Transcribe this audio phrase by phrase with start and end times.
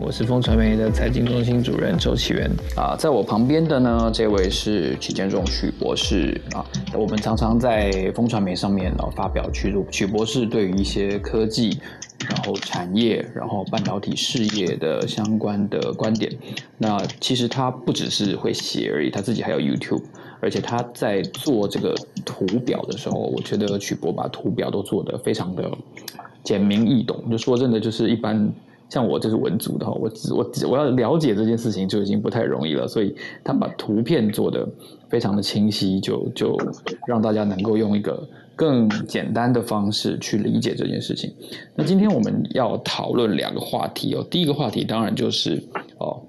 [0.00, 6.64] 我是风传媒的财经中心主任周启源啊，在我旁边的呢，这位是曲建中曲博士啊。
[6.94, 11.78] 我们常常在风传媒上面呢发表曲曲博士对于一些科技、
[12.26, 16.32] 然后产业、然后半导体事业的相关的观点。
[16.78, 20.02] 那其实他不只是会写而已，他自己还有 YouTube，
[20.40, 21.94] 而且他在做这个
[22.24, 25.70] 图表的时候，我觉得曲博把图表都做得非常的
[26.42, 27.22] 简明易懂。
[27.30, 28.50] 就说真的，就是一般。
[28.90, 34.68] 像我这是文组的哈，我我我要了解这件事情就已经不太容易了，所以他把图片做的
[35.08, 36.58] 非常的清晰，就就
[37.06, 41.32] 让大家能够用一个更简单的方式去理解这件事情。
[41.76, 45.62] 那今天我们要讨论两个话题哦，第一个话题当然就是
[45.98, 46.20] 哦，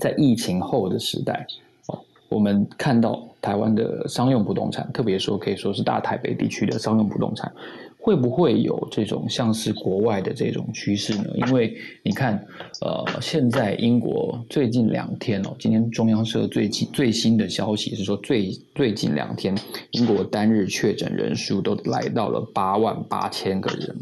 [0.00, 1.46] 在疫情后的时代
[1.88, 7.52] 哦，我们看到台湾的商用不动产，特别说可以说是大台北地区的商用不动产。
[8.04, 11.24] 会不会有这种像是国外的这种趋势呢？
[11.36, 12.46] 因为你看，
[12.82, 19.56] 呃，现在英国最近两天哦，今天中央社最近最新的消息是说，最最近两天
[19.92, 23.96] 英国单日确诊人数都来到了八万八千个人，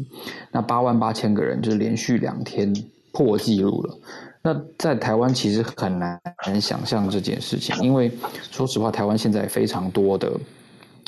[0.51, 2.75] 那八万八千个人就是连续两天
[3.13, 3.97] 破纪录了。
[4.41, 6.19] 那在台湾其实很难
[6.59, 8.11] 想象这件事情，因为
[8.51, 10.29] 说实话，台湾现在非常多的。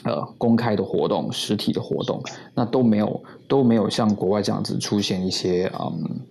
[0.06, 2.22] 呃，公开的活动、实体的活动，
[2.54, 6.22] 那都没有都没有像国外这样子出现一些嗯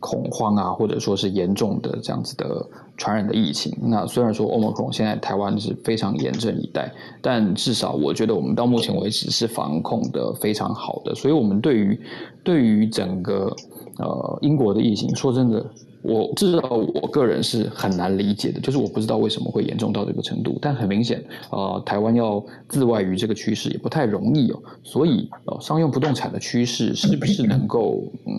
[0.00, 3.72] 恐慌啊，或者说是严重的这样子的传染的疫情。
[3.80, 11.14] 那虽然说欧盟现在台湾是非常严阵以待，但至少我觉得我们到目前为止是防控的非常好的。
[11.14, 12.00] 所以，我们对于
[12.42, 13.54] 对于整个
[13.98, 15.64] 呃英国的疫情，说真的。
[16.02, 20.58] 我至少我个人是很难理解的，就是我不知道为什么会严重到这个程度。
[20.60, 24.62] 但很明显，呃，台湾要自外于这个趋势也不太容易哦。
[24.82, 28.32] 所以，呃，商用不动产的趋势是不是能够嗯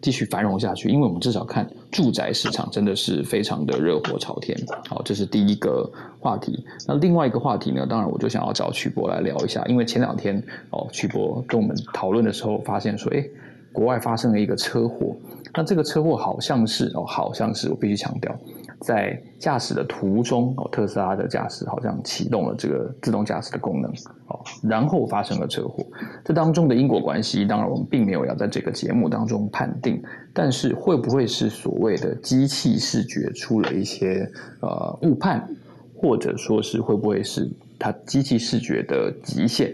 [0.00, 0.88] 继续繁荣下去？
[0.88, 4.56] 因为我们至少看住宅市场真的是非常的热火朝天。
[4.88, 5.90] 好，这是第一个
[6.20, 6.64] 话题。
[6.86, 7.86] 那另外一个话题呢？
[7.88, 13.24] 当然，我就想要找曲博来聊一下，因为前两天哦，曲博跟我们讨论的时候发现说，哎，
[13.72, 15.16] 国外发生了一个车祸。
[15.54, 18.34] 那这个车祸好像是哦，好像是我必须强调，
[18.80, 23.90] 在驾驶的途中哦，特斯拉的驾驶好像启动了这个自动驾驶的功能
[24.28, 25.84] 哦，然后发生了车祸。
[26.24, 30.02] 这当中的因果关系，当然我们并没有要在这个节目当中判定，
[30.32, 34.26] 但是会不会是所谓的机器视觉出了一些
[34.60, 35.46] 呃误判，
[35.94, 37.46] 或者说是会不会是
[37.78, 39.70] 它机器视觉的极限？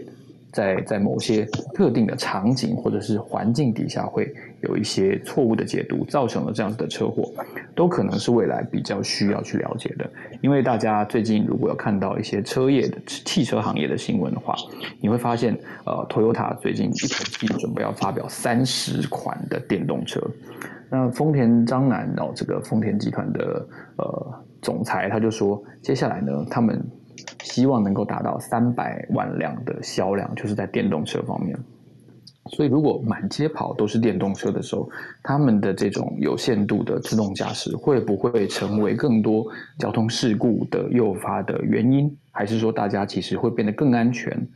[0.51, 7.31] 在在某些特定的场景或者是环境底下，会有一些错误的解读，造成了这样子的车祸，
[7.75, 10.09] 都可能是未来比较需要去了解的。
[10.41, 14.55] 因为大家最近如果要看到一些车业的汽车行业的新闻的话，
[14.99, 15.55] 你会发现，
[15.85, 20.19] 呃，Toyota 最近一口气准备要发表三十款的电动车。
[20.89, 23.67] 那丰田章男哦，这个丰田集团的
[23.97, 26.83] 呃总裁他就说，接下来呢，他们。
[27.43, 31.57] 希望能够达到三百万辆的销量，就是在电动车方面。
[32.51, 34.89] 所以，如果满街跑都是电动车的时候，
[35.21, 39.45] 他们的这种有限度的自动驾驶会不会成为更多
[39.77, 42.17] 交通事故的诱发的原因？
[42.31, 44.47] 还是说，大家其实会变得更安全？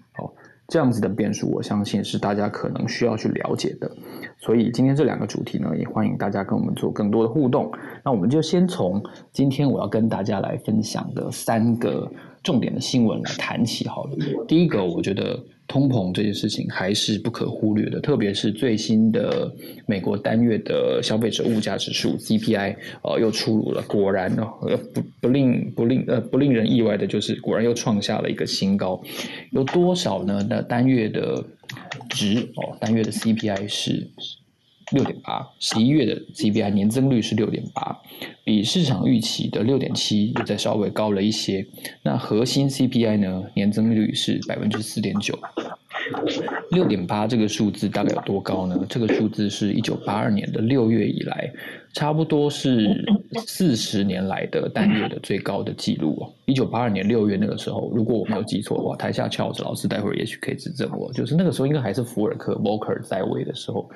[0.74, 3.92] 这样子的变数，我相信是大家可能需要去了解的。
[4.40, 7.72] 所以，今天这两个主题呢，也欢迎大家跟我们做更多的互动。
[8.04, 9.00] 那我们就先从
[9.32, 12.12] 今天我要跟大家来分享的三个。
[12.44, 14.18] 重点的新闻来谈起好了。
[14.46, 19.52] 第一个，我觉得通膨这件事情还是不可忽略的，特别是最新的
[19.86, 23.82] 美国单月的消费者物价指数 CPI，呃，又出炉了。
[23.84, 29.02] 果然呢，呃不不令不令呃不令人意外的就是，果然又创下了一个新高。
[29.52, 30.46] 有多少呢？
[30.50, 31.44] 那单月的
[32.10, 34.08] 值哦，单月的 CPI 是。
[34.94, 38.00] 六点八，十一月的 CPI 年增率是六点八，
[38.44, 41.66] 比市场预期的六点七又再稍微高了一些。
[42.02, 45.38] 那核心 CPI 呢，年增率是百分之四点九。
[46.72, 48.86] 六点八这个数字大概有多高呢？
[48.90, 51.50] 这个数字是一九八二年的六月以来，
[51.94, 53.06] 差不多是
[53.46, 56.34] 四十年来的单月的最高的记录哦。
[56.46, 63.90] 一九八二年六月那个时候，如果我没有记错的话，台下翘子老师待会儿也许可以指正我，就是那个时候应该还是福尔克 Volker 在位的时候。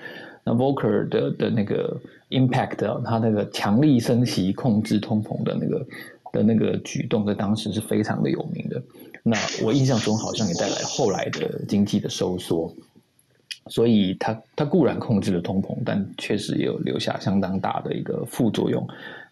[0.48, 2.00] 那 Volcker 的的那个
[2.30, 5.86] impact，他那个强力升息控制通膨的那个
[6.32, 8.82] 的那个举动，在当时是非常的有名的。
[9.24, 12.74] 那我印象中好像也带来后来的经济的收缩，
[13.68, 18.88] 所以他他固然控制了通膨，但确实也有留下相当大的一个副作用。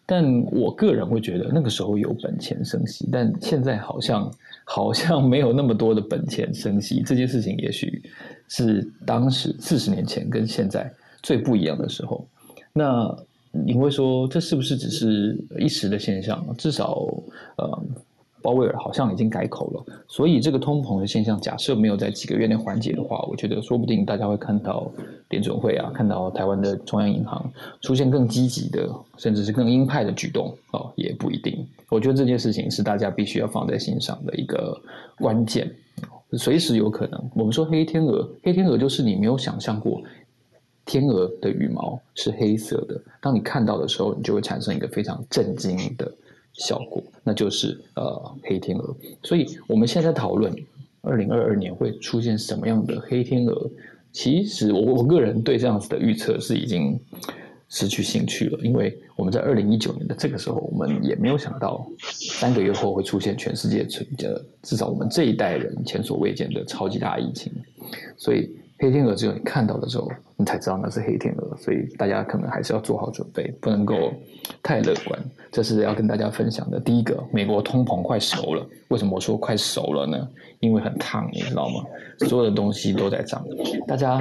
[0.06, 4.30] 但我个人会觉得那个时候有本钱升息，但现在好像
[4.66, 7.02] 好像没有那么多的本钱升息。
[7.06, 8.04] 这件事情也许
[8.50, 10.92] 是当时四十年前跟现在。
[11.26, 12.26] 最不一样的时候，
[12.72, 13.18] 那
[13.52, 16.46] 你会说这是不是只是一时的现象？
[16.56, 17.08] 至少
[17.58, 17.84] 呃。
[18.46, 24.92] 鲍威尔好像已经改口了，所以这个通膨的现象，假设没有在几个月内缓解的话，我觉得说不定大家会看到
[25.30, 27.52] 联准会啊，看到台湾的中央银行
[27.82, 28.88] 出现更积极的，
[29.18, 31.66] 甚至是更鹰派的举动哦，也不一定。
[31.90, 34.80] 我觉得这件事情是大家必须要放在心上的一个
[35.18, 35.76] 关键，
[36.34, 37.20] 随时有可能。
[37.34, 40.04] 我们说黑天鹅，黑天鹅就是你没有想象过，
[40.86, 46.12] 天鹅的羽毛是黑色的，当你看到的时候，你就会产生一个非常震惊的。
[46.58, 48.96] 效果，那就是呃黑天鹅。
[49.24, 50.56] 所以我们现在讨论
[51.02, 53.70] 二零二二年会出现什么样的黑天鹅，
[54.14, 56.98] 其实我我个人对这样子的预测是已经
[57.68, 67.52] 失去兴趣了，因为我们在二零一九年的这个时候，我们也没有想到三个月后会出现全世界存的至少我们这一代人前所未见的超级大疫情，
[68.16, 68.50] 所以。
[68.86, 74.14] 黑天鹅只有你看到的时候，你才知道那是黑天鹅，所以大家可能还是要做好准备，不能够
[74.62, 75.20] 太乐观。
[75.52, 78.64] 这是要跟大家分享的第一个，美国通膨快熟了。
[78.90, 80.28] 为什么我说快熟了呢？
[80.60, 81.84] 因为很烫，你知道吗？
[82.28, 83.44] 所有的东西都在涨。
[83.88, 84.20] 大家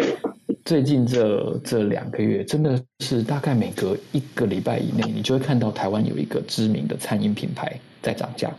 [0.65, 8.51] 最近这这两个月，真的是大概每隔一个礼拜以内，你就会看到台湾有一个知名的餐饮品牌在涨价。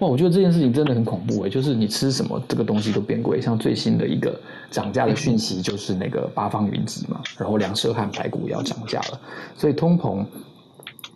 [0.00, 3.40] 哇，我觉得这件事情真的很恐怖诶，就是你吃什么，这个东西都变贵。
[3.40, 4.40] 像最新的一个
[4.70, 9.20] 涨价的讯息，就是那个八方云集嘛，然后梁舍汉排骨要涨价了。
[9.56, 10.24] 所以通膨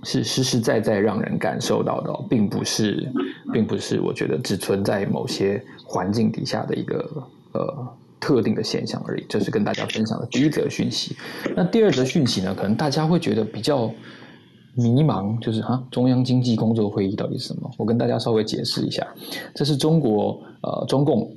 [0.02, 3.08] 是实实在在让人感受到的，并不是，
[3.52, 7.08] 并不是我觉得只存在某些环境底下的一个
[7.52, 7.88] 呃
[8.18, 9.24] 特定的现象而已。
[9.28, 11.16] 这是跟大家分享的第一则讯息。
[11.54, 13.88] 那第二则讯息呢，可能大家会觉得比较。
[14.74, 17.70] 迷茫就是啊，中央经济工作会议到底是什么？
[17.78, 19.06] 我跟大家稍微解释一下，
[19.54, 21.30] 这是中国呃中共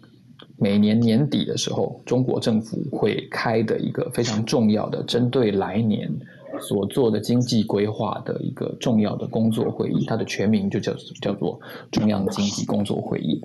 [0.58, 6.10] 每年年底的时候，中国政府会开的一个非常重要的针对来年。
[6.60, 11.60] 所做的经济规划的一个重要的工作会议，它的全名就叫叫做
[11.92, 13.42] 中央经济工作会议。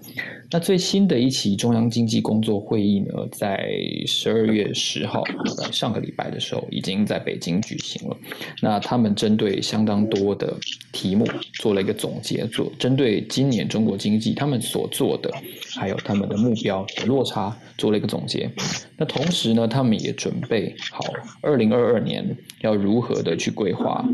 [0.51, 3.71] 那最新的一期中央经济工作会议呢，在
[4.07, 5.23] 十二月十号，
[5.57, 8.17] 在上个礼拜的时候，已经在北京举行了。
[8.61, 10.57] 那他们针对相当多的
[10.93, 15.31] 题目做了一个总结，做针对今年中国经济他们所做的，
[15.77, 18.51] 还有他们的目标的落差，做了一个总结。
[18.97, 21.05] 那同时呢，他们也准备好
[21.41, 24.05] 二零二二年要如何的去规划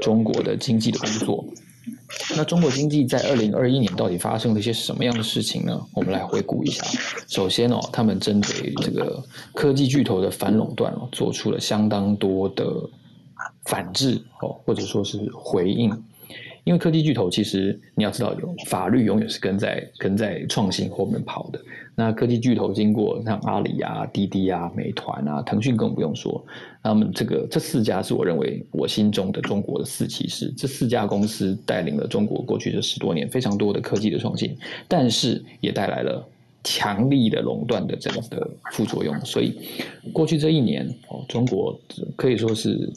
[0.00, 1.44] 中国的经济的工作。
[2.36, 5.78] 那中国经济在二零二一年到底发生了一些什么样的事情呢？
[5.92, 6.84] 我们来回顾一下。
[7.28, 9.22] 首先哦，他们针对这个
[9.52, 12.66] 科技巨头的反垄断哦，做出了相当多的
[13.66, 15.90] 反制哦，或者说是回应。
[16.64, 21.60] 因为科技巨头其实你要知道，有法律永远是跟在跟在创新后面跑的。
[21.94, 26.44] 那科技巨头经过像阿里啊、滴滴啊、美团啊、腾讯更不用说，
[26.82, 30.52] 那么这个这四家是我认为我心中的中国的四骑士。
[30.56, 34.56] 这四家公司带领了中国过去这十多年非常多的科技的创新，
[34.88, 36.26] 但是也带来了
[36.64, 39.14] 强力的垄断的这样的副作用。
[39.20, 39.54] 所以
[40.12, 41.78] 过去这一年哦，中国
[42.16, 42.90] 可以说是。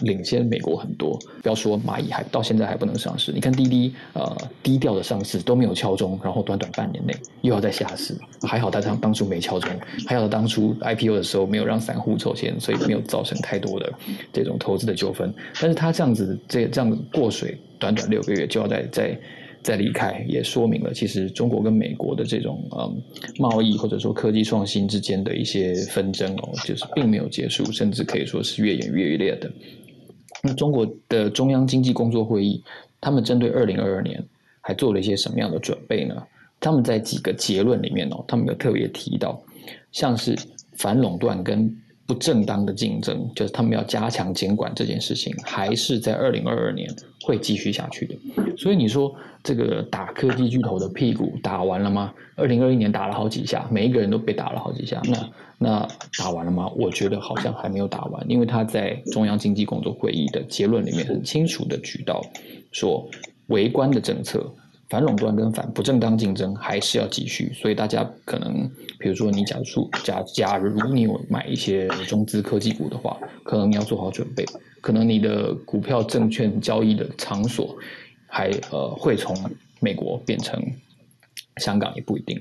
[0.00, 3.32] 领先美国很多，不要说蚂蚁还到现在还不能上市。
[3.32, 9.70] 你看滴滴，呃，低调的上市都没有敲钟，然后短短半年内又要再下市，还好他当当初没敲钟，
[10.06, 13.92] 还好当初 IPO 的时候没有让散户抽签，所以没有造成太多的
[14.32, 15.32] 这种投资的纠纷。
[15.60, 19.18] 但是他这样子这这样过水，短短六个月就要再再
[19.62, 23.02] 再离开，也说明了其实中国跟美国的这种嗯
[23.38, 29.50] 贸易或者说科技创新之间的一些纷争哦，就是并没有结束，甚至可以说是越演越烈的。
[30.42, 32.62] 那中国的中央经济工作会议，
[33.00, 34.22] 他们针对二零二二年
[34.60, 36.22] 还做了一些什么样的准备呢？
[36.58, 39.40] 他们在几个结论里面哦，他们有特别提到，
[39.92, 40.36] 像是
[40.72, 41.74] 反垄断跟
[42.06, 46.88] 不正当的竞争，就是他们要加强监管这件事情，还是在二零二二年
[47.26, 48.14] 会继续下去的。
[48.56, 52.14] 所以你说这个打科技巨头的屁股打完了吗？
[52.36, 55.28] 二零二一年打了好几下，每一个人都被打了好几下，那。
[55.58, 56.70] 那打完了吗？
[56.76, 62.20] 我觉得好像还没有打完，因为他在中央经济工作会议的结论里面很清楚的举到，
[62.72, 63.08] 说
[63.46, 64.52] 围观的政策、
[64.90, 67.50] 反垄断跟反不正当竞争还是要继续。
[67.54, 74.44] 所以大家可能，比如说你假如假假如你有买一些中资科技股的话，可能你要做好准备，
[74.86, 77.76] 可能你的股票证券交易的场所
[78.28, 79.36] 还呃会从
[79.80, 80.62] 美国变成
[81.56, 82.40] 香港也不一定。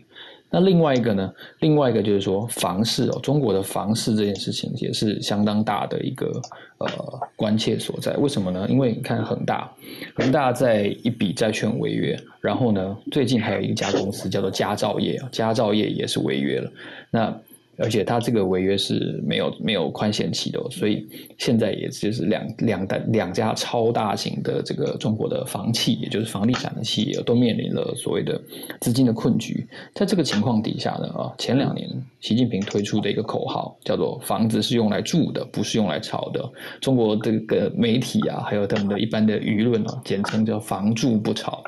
[0.52, 1.34] 那另外一个呢？
[1.60, 6.40] 另外一个就是说房市哦，中国的房市这件事情也是相当大的一个
[6.78, 6.88] 呃
[7.36, 8.14] 关切所在。
[8.18, 8.68] 为什么呢？
[8.70, 9.70] 因为你看恒大，
[10.16, 16.72] 恒大在一笔债券违约，然后呢，最近还有一家公司叫做佳兆业，佳兆业也是违约了。
[17.10, 17.36] 那
[17.78, 28.42] 而且它这个违约是没有没有宽限期的，所以现在也就是两两大两家超大型的这个中国的房企，也就是房地产的企业，都面临了所谓的
[28.80, 29.68] 资金的困局。
[29.94, 31.90] 在这个情况底下呢，啊，前两年
[32.22, 36.50] 习近平推出的一个口号叫做“房子是用来住的，不是用来炒的”。
[36.82, 41.64] 中国这个媒体啊，还有他们的一般的舆论啊，简称叫“房住不炒”。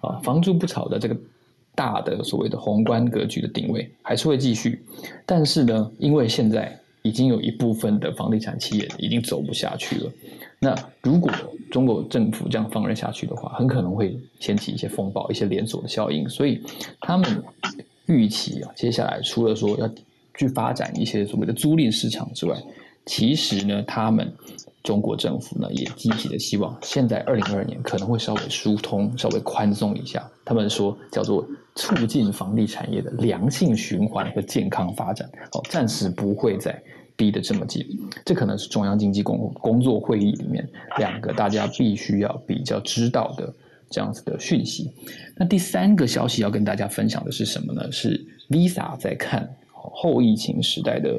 [0.00, 1.16] 啊，“房住不炒”的这个。
[1.78, 4.82] 大的所谓的宏观格局的定位还是会继续，
[5.24, 10.12] 但是呢，因为现在已经有一部分的房地产企业已经走不下去了，
[10.58, 11.30] 那如果
[11.70, 16.60] 中国政府这样放任下去的话，很可能会掀起一些风暴、一些连锁的效应，所以
[17.00, 17.44] 他们
[18.06, 19.88] 预期啊，接下来除了说要
[20.34, 22.60] 去发展一些所谓的租赁市场之外，
[23.06, 24.34] 其实呢，他们。
[24.84, 30.26] 中国政府呢也积极的希望，现在二零二二年可能会稍微疏通、稍微宽松一下。
[30.46, 31.46] 他们说叫做
[31.78, 35.30] 促进房地产业的良性循环和健康发展。
[35.52, 36.76] 哦，暂时不会再
[37.14, 37.86] 逼得这么紧。
[38.24, 40.68] 这可能是中央经济工工作会议里面
[40.98, 43.54] 两个大家必须要比较知道的
[43.88, 44.90] 这样子的讯息。
[45.36, 47.92] 那第三个消息要跟大家分享的是什么呢？
[47.92, 48.20] 是
[48.50, 49.48] Visa 在看
[49.92, 51.18] 后疫情时代的。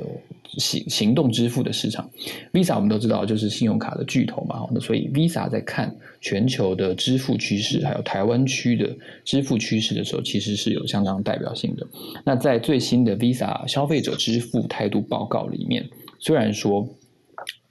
[0.57, 2.09] 行行动支付的市场
[2.51, 8.89] ，Visa 我们都知道就是信用卡的巨头嘛，那所以 Visa 在看全球的支付趋势，还有台湾区的
[9.23, 11.85] 支付趋势的时候，其实是有相当代表性的。
[12.25, 16.89] 那在最新的 Visa 消费者支付态度报告里面，虽然说。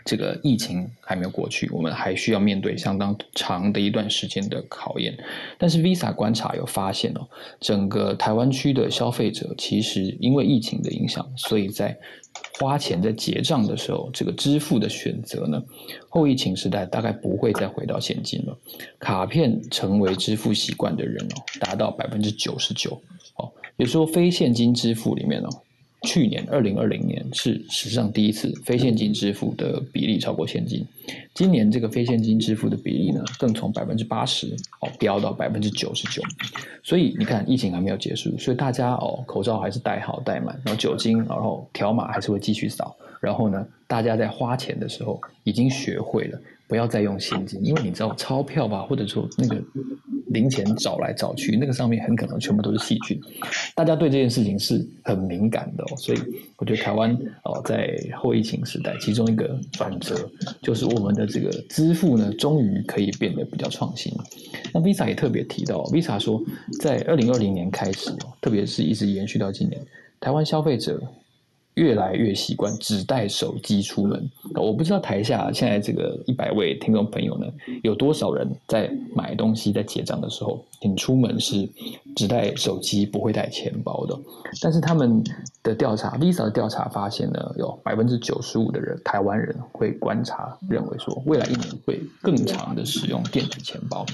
[0.09, 5.15] 这个疫情还没有过去，我们还需要面对相当长的一段时间的考验。
[5.59, 7.29] 但是 Visa 观察有发现哦，
[7.61, 11.95] 整个台湾区的消费者其实因为疫情的影响，所以在
[12.59, 15.63] 花钱在结账的时候，这个支付的选择呢，
[16.09, 18.59] 后疫情时代大概不会再回到现金了。
[18.99, 22.99] 卡片成为支付习惯的人哦，达到百分之九十九
[23.37, 25.49] 哦，也说非现金支付里面哦。
[26.03, 30.87] 去年二零二零年是史上第一次非现金支付的比例超过现金，
[31.35, 34.47] 今年这个非现金支付的比例呢，更从百分之八十
[34.81, 36.23] 哦飙到百分之九十九。
[36.85, 42.97] 所以你看，疫情还没有结束，所以大家哦口罩还是戴好戴满，然后酒精，然后条码还是会继续扫。
[43.21, 46.41] 然后呢，大家在花钱的时候已经学会了。
[46.69, 49.57] 不要再用现金，因为你知道钞票吧，或者说那个
[50.27, 53.19] 零钱找来找去，那个上面很可能全部都是细菌。
[53.75, 56.19] 大家对这件事情是很敏感的，所以
[56.59, 57.11] 我觉得台湾
[57.45, 64.13] 哦，在后疫情时代，其中一个转折就是我们的这个支付呢，终于可以变得比较创新。
[64.75, 66.43] 那 Visa 也特别提到，Visa 说，
[66.83, 68.11] 在二零二零年开始，
[68.43, 69.81] 特别是一直延续到今年，
[70.21, 71.03] 台湾消费者。
[71.79, 77.47] 越来越习惯只带手机出门，我不知道台下现在这个一百位听众朋友呢，
[77.85, 81.69] 有多少人在买东西在结账的时候，你出门是
[82.17, 84.19] 只带手机不会带钱包的。
[84.61, 85.23] 但是他们
[85.63, 94.05] 的调查，Visa 的调查发现呢，有百分之九十五的人，台湾人会观察认为说，未来一年会更长的使用电子钱包，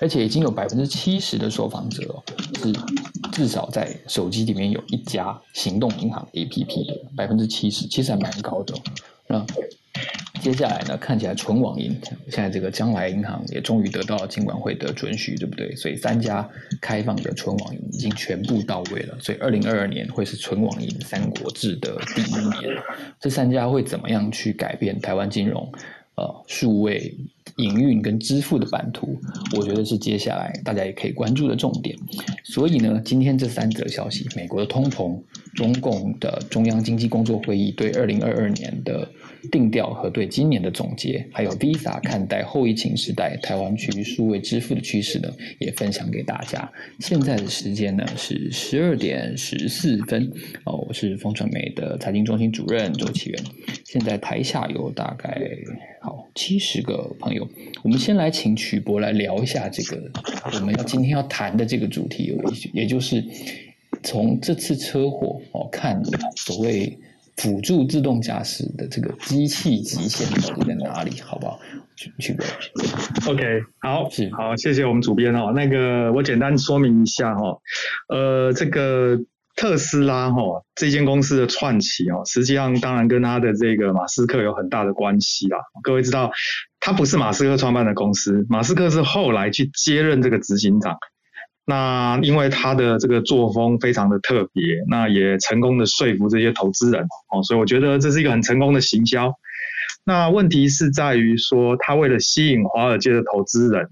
[0.00, 2.22] 而且已经有百分之七十的受访者
[2.60, 2.72] 是
[3.32, 7.07] 至少在手机里面有一家行动银行 APP 的。
[7.16, 8.74] 百分之七十，其实还蛮高的。
[9.26, 9.44] 那
[10.40, 10.96] 接下来呢？
[10.96, 12.00] 看起来纯网银
[12.30, 15.74] 现在这个将来银行也终于得到了金管会的准许，对不对？
[15.74, 16.48] 所以三家
[16.80, 19.18] 开放的纯网银已经全部到位了。
[19.20, 22.76] 所以二零二二年会是纯网银三国志的第一年。
[23.18, 25.70] 这三家会怎么样去改变台湾金融？
[26.18, 27.14] 呃，数位
[27.58, 29.16] 营运跟支付的版图，
[29.56, 31.96] 我觉得是接下来大家也可以关注的重点。
[32.42, 35.16] 所以呢，今天这三则消息：美国的通膨、
[35.54, 39.08] 中共的中央经济工作会议对二零二二年的。
[39.50, 45.28] 定调和对今年的总结，还有 Visa 看待后疫情时代台湾区数位支付的趋势呢，
[45.58, 46.70] 也分享给大家。
[46.98, 50.30] 现在的时间呢是十二点十四分
[50.64, 53.42] 哦，我是风传媒的财经中心主任周启源。
[53.84, 55.40] 现在台下有大概
[56.00, 57.48] 好七十个朋友，
[57.82, 60.10] 我们先来请曲博来聊一下这个
[60.52, 62.34] 我们要今天要谈的这个主题，
[62.72, 63.24] 也就是
[64.02, 66.02] 从这次车祸哦看
[66.36, 66.98] 所谓。
[67.38, 71.20] 辅助自动驾驶的这个机器极限到底在哪里？
[71.20, 71.58] 好不好？
[71.96, 72.36] 去去
[73.26, 75.52] OK，好，是好，谢谢我们主编哦。
[75.54, 77.58] 那个我简单说明一下哈，
[78.08, 79.18] 呃，这个
[79.56, 85.58] 特斯拉哈这间公司的串起哦，实际上当然跟他的这个马斯克有很大的关系啦。
[85.82, 86.30] 各位知道，
[86.78, 90.96] 他不是马斯克创办的公司，马斯克是后来去接任这个执行长。
[91.70, 99.30] 那因为他的这个作风非常的特别，那也成功的说服这些投资人哦，所以我觉得这是一个很成功的行销。
[100.02, 103.86] 那问题是在于说，他为了吸引华尔街的投资人，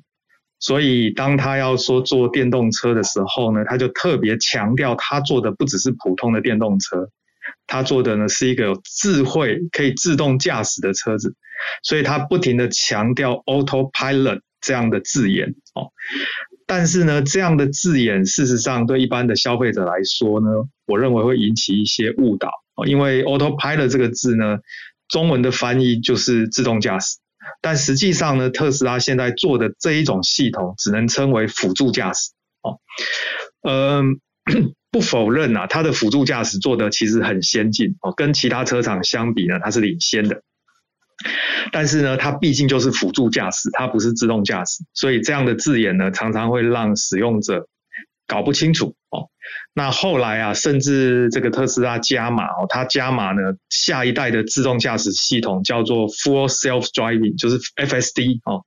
[0.59, 7.11] 所以当他要说做电动车的时候呢，他就特别强调他做的不只是普通的电动车，
[7.66, 11.35] 他做的呢是一个有智慧可以自动驾驶的车子，
[11.83, 15.92] 所以他不停的强调 autopilot 这样的字眼哦。
[16.66, 20.46] 但是呢，这样的字眼事实上对一般的消费者来说呢，
[20.87, 24.58] 我认为会引起一些误导哦，因为 autopilot 这个字呢，
[25.08, 27.18] 中文的翻译就是自动驾驶，
[27.61, 32.30] 但实际上呢，特斯拉现在做的这一种系统只能称为辅助驾驶
[32.62, 32.78] 哦，
[33.62, 34.20] 嗯。
[34.92, 40.40] 不否认啊，它的辅助驾驶做的其实很先进哦，跟其他车厂相比呢，它是领先的。
[41.73, 47.66] 但是呢，它毕竟就是辅助驾驶，它不是自动驾驶，所以这样的字眼呢，常常会让使用者
[48.26, 49.28] 搞不清楚哦。
[49.75, 58.64] 那后来啊，甚至这个特斯拉加码哦，它加码呢，下一代的自动驾驶系统叫做 Full Self Driving，就是 FSD 哦，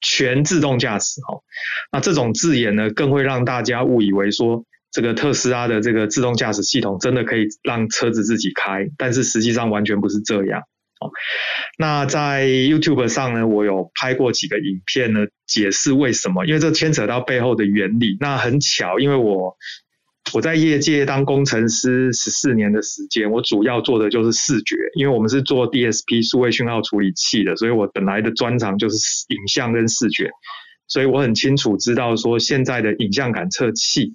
[0.00, 1.42] 全自动驾驶哦。
[1.92, 4.64] 那这种字眼呢，更会让大家误以为说。
[4.94, 10.60] 这个特斯拉的这个自动驾驶系统真的可以让车子自己开，但是实际上完全不是这样。
[11.78, 18.16] 那在 YouTube 上呢，我有拍过几个影片呢，解释为什么，因为这牵扯到背后的原理。
[18.20, 19.56] 那很巧，因为我
[20.32, 28.96] 我在业界当工程师十四年的时间，我主要做的就是视觉，因为我们是做 DSP 数位讯号处理器的，所以我本来的专长就是
[29.28, 30.30] 影像跟视觉，
[30.88, 34.14] 所以我很清楚知道说现在的影像感测器。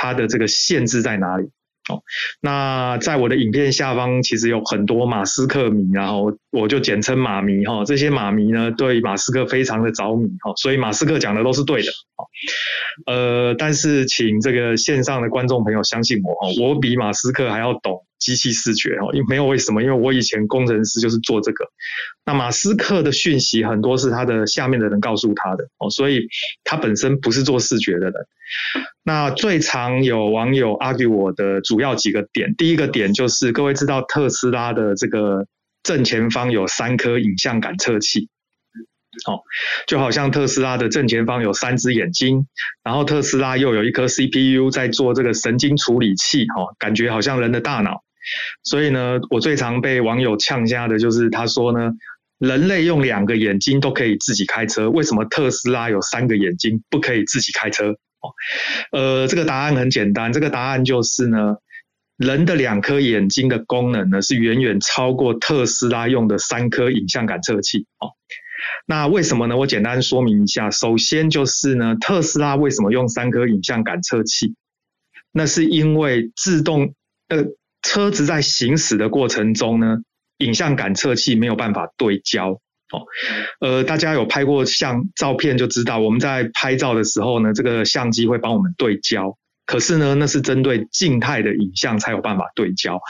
[0.00, 1.50] 它的这个限制在哪里？
[1.88, 2.02] 哦，
[2.40, 7.84] 那在我的影片下方其实有很多马斯克迷，然后我就简称马迷哈。
[7.84, 11.88] 这些马迷呢，对马斯克非常的着迷哈，所以马斯克讲的都是对的。
[13.06, 18.04] 呃，但是请这个线上的观众朋友相信我哈，我比马斯克还要懂。
[18.18, 21.64] 机器视觉哦，因没有为什么，因为我以前工程师就是做这个。
[22.24, 26.28] 那马斯克的讯息很多是他的下面的人告诉他的哦，所以
[26.64, 28.14] 他本身不是做视觉的人。
[29.02, 35.46] 那最常有网友 argue 我的主要几个点，第一个点就是各位知道特斯拉的这个
[35.82, 38.28] 正前方有三颗影像感测器，
[39.26, 39.40] 哦，
[39.86, 42.46] 就好像特斯拉的正前方有三只眼睛，
[42.82, 48.02] 然后特斯拉又有一颗 CPU 在做这个神经处理器，哈，感觉好像人的大脑。
[48.62, 51.90] 所以呢，我最常被网友呛下的就是他说呢，
[52.38, 57.90] 人类用两个眼睛都可以自己开车，为什么特斯拉有三个眼睛不可以自己开车？
[58.20, 58.30] 哦，
[58.92, 61.56] 呃，这个答案很简单，这个答案就是呢，
[62.16, 67.86] 人的两颗眼睛的功能呢是远远超过特斯拉用的三颗影像感测器。
[68.00, 68.10] 哦，
[68.86, 69.56] 那为什么呢？
[69.56, 74.54] 我简单说明一下，首先就是呢，特斯拉为什么用三颗影像感测器？
[75.32, 76.94] 那是因为自动
[77.28, 77.44] 呃。
[77.88, 79.96] 车子在行驶的过程中呢，
[80.36, 83.06] 影像感测器没有办法对焦哦。
[83.60, 89.38] 呃，大家有拍过相照片就知道，我们在拍照的时候呢，这个相机会帮我们对焦。
[89.64, 93.00] 可是呢，那是针对静态的影像才有办法对焦。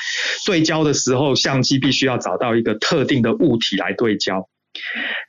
[0.46, 4.48] 对焦的时候，相机必须要找到一个特定的物体来对焦。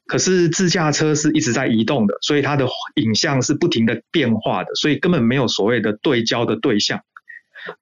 [0.06, 7.02] 可是自驾车是一直在移动的，所以它的影像是不停的变化的，所以根本没有所谓的对焦的对象。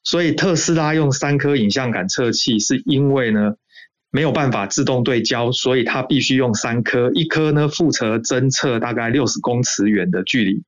[0.04, 3.56] 所以特斯拉用三颗影像感测器，是因为呢
[4.10, 10.64] 没有办法自动对焦，所以它必须用三颗，一颗呢负责侦测大概六十公尺远的距离，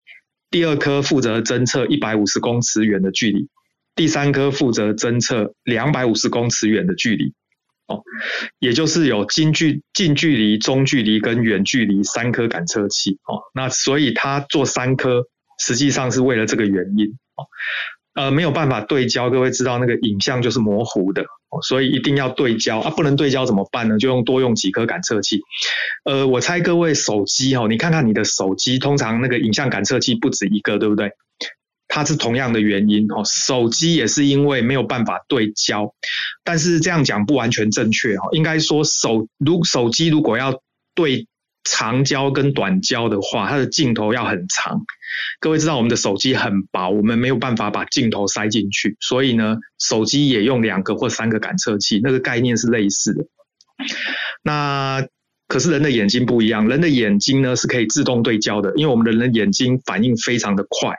[0.51, 3.47] 第二颗负责侦测一百五十公尺远的距离，
[3.95, 7.33] 第三颗负责侦测两百五十公尺远的距离。
[7.87, 8.03] 哦，
[8.59, 13.17] 也就是有近距近距离、中距离跟远距离三颗感测器。
[13.23, 15.23] 哦，那所以它做三颗，
[15.57, 17.07] 实际上是为了这个原因。
[17.35, 17.47] 哦。
[18.15, 21.23] 呃，没有办法对焦，各位知道那个影像就是模糊的，
[21.61, 22.89] 所以一定要对焦啊！
[22.89, 23.97] 不能对焦怎么办呢？
[23.97, 25.41] 就用多用几颗感测器。
[26.03, 31.11] 呃，我猜各位手机哦，你看看你的手机，通常那个影像感测器不止一个，对不对？
[31.87, 33.23] 它是同样的原因哦。
[33.25, 35.93] 手机也是因为没有办法对焦，
[36.43, 38.29] 但是这样讲不完全正确哦。
[38.31, 40.61] 应该说手如手机如果要
[40.93, 41.27] 对。
[41.71, 44.81] 长焦跟短焦的话，它的镜头要很长。
[45.39, 53.23] 各位知道我们的手机很薄，我们没有办法把镜头塞进去，所以呢，手机也用两个或三个感测器，那个概念是类似的。
[54.41, 55.05] 那
[55.47, 60.95] 可是人的眼睛不一样，人的眼睛呢是可以自动对焦的，因为我们的人眼睛反应非常的快，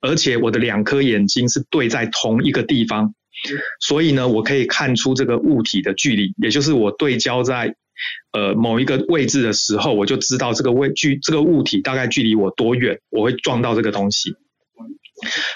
[0.00, 3.14] 而且我的两颗眼睛是对在同一个地方，
[3.80, 7.74] 所以呢，我可以看出这个物体的距离，也就是我对焦在。
[8.32, 14.34] 呃，某一个位置的时候，我就知道这个位距这个物体大概距离我多远，我会撞到这个东西。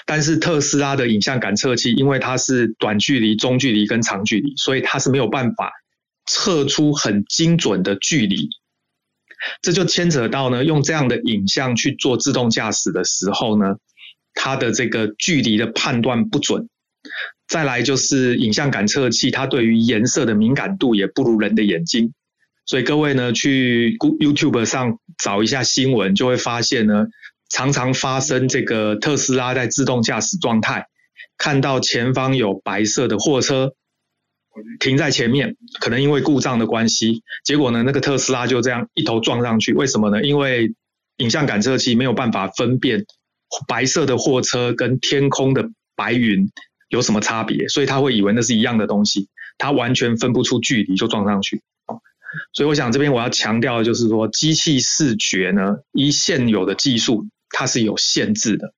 [0.05, 5.71] 但是特斯拉的影像感测器，因为它是短距离、中距离跟长距离，所以它是没有办法
[6.25, 8.49] 测出很精准的距离。
[9.61, 13.75] 这就牵扯到呢，用这样的影像去做自动驾驶的时候呢，
[14.33, 16.69] 它的这个距离的判断不准。
[17.47, 22.13] 再来就是影像感测器，它对于颜色的敏感度也不如人的眼睛。
[22.69, 27.07] 所以各位呢，去 YouTube 上找一下新闻，就会发现呢，
[27.49, 30.85] 常常发生这个特斯拉在自动驾驶状态，
[31.35, 33.73] 看到前方有白色的货车
[34.79, 39.73] 停在前面，可能因为故障的关系，结果呢，那个特斯拉就这样一头撞上去。
[39.73, 40.21] 为什么呢？
[40.21, 40.71] 因为
[41.17, 43.03] 影像感测器没有办法分辨
[43.67, 46.47] 白色的货车跟天空的白云
[46.89, 49.27] 有什么差别，所以他会以为那是一样的东西，
[49.57, 51.63] 他完全分不出距离就撞上去。
[52.53, 58.73] 所以我想这边我要强调的就是说，机器视觉呢，依现有的技术它是有限制的，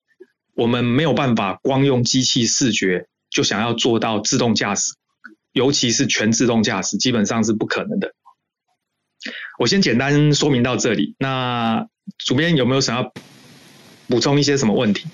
[0.55, 4.93] 我们没有办法光用机器视觉就想要做到自动驾驶，
[5.51, 8.13] 尤其是全自动驾驶，基本上是不可能的。
[9.59, 11.87] 我先简单说明到这里，那
[12.17, 13.13] 主编有没有想要
[14.07, 15.07] 补充一些什么问题？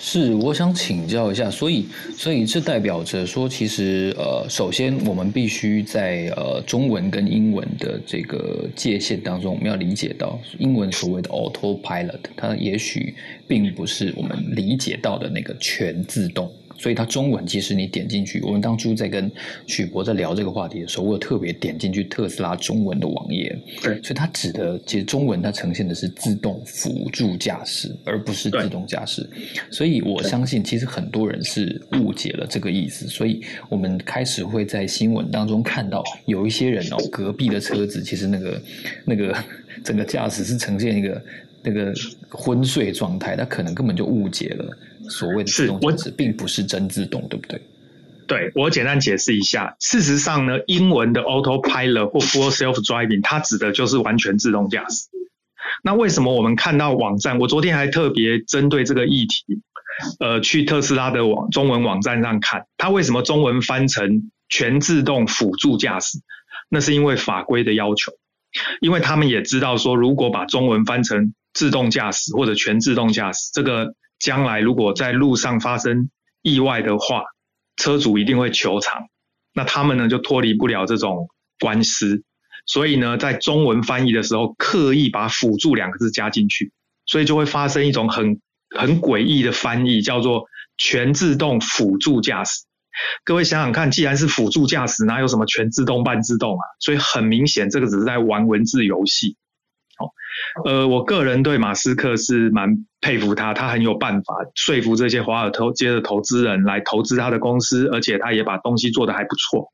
[0.00, 13.12] 是，我想请教一下，所以，所以这代表着说，其实，呃，首先我们必须在呃中文跟英文的这个界限当中，我们要理解到，英文所谓的 autopilot，它也许
[13.48, 16.48] 并不是我们理解到的那个全自动。
[16.78, 19.30] 所以它中文其实你点进去，我们当初在跟
[19.66, 23.58] 许博在聊这个话题的时候，我有特别点进去特斯拉中文的网页。
[23.82, 29.28] 对，所以它指的其实中文它呈现的是自动辅助驾驶，而不是自动驾驶。
[29.70, 33.08] 所以我相信其实很多人是误解了这个意思。
[33.08, 38.62] 所以我们开始会在新闻当中看到有一些人哦，隔壁的车子其实那个
[39.04, 39.36] 那个
[39.82, 41.22] 整个驾驶是呈现一个
[41.62, 41.92] 那个
[42.30, 44.78] 昏睡状态，他可能根本就误解了。
[45.08, 47.60] 所谓的自动驾驶并不是真自动，对不对？
[48.26, 49.74] 对我简单解释一下。
[49.80, 55.08] 事实上呢，英文的 autopilot 或 full self driving，它指的就是完全自动驾驶。
[55.82, 57.38] 那为什么我们看到网站？
[57.38, 59.62] 我昨天还特别针对这个议题，
[60.20, 66.18] 呃，去特斯拉的网中文网站上看，它为什么中文翻成全自动辅助驾驶？
[66.68, 68.12] 那是因为法规的要求，
[68.82, 73.94] 因为他们也知道说，如果把中文翻成自动驾驶或者全自动驾驶，这个。
[74.18, 76.10] 将来如果在路上发生
[76.42, 77.24] 意外的话，
[77.76, 79.08] 车主一定会求偿，
[79.54, 81.28] 那他们呢就脱离不了这种
[81.60, 82.22] 官司，
[82.66, 86.72] 所以呢，在中文翻译的时候刻意把“辅助”两个字加进去，
[87.06, 88.40] 所以就会发生一种很
[88.76, 92.64] 很诡异的翻译，叫做“全自动辅助驾驶”。
[93.24, 96.64] 各位想想看，既然是辅助驾驶，哪有什么全自动、半自动啊？
[96.80, 99.36] 所以很明显，这个只是在玩文字游戏。
[100.64, 109.72] 呃，我个人对马斯克是蛮佩服他，他很有办法说服这些华尔街的投资人来投资他的公司，而且他也把东西做得还不错。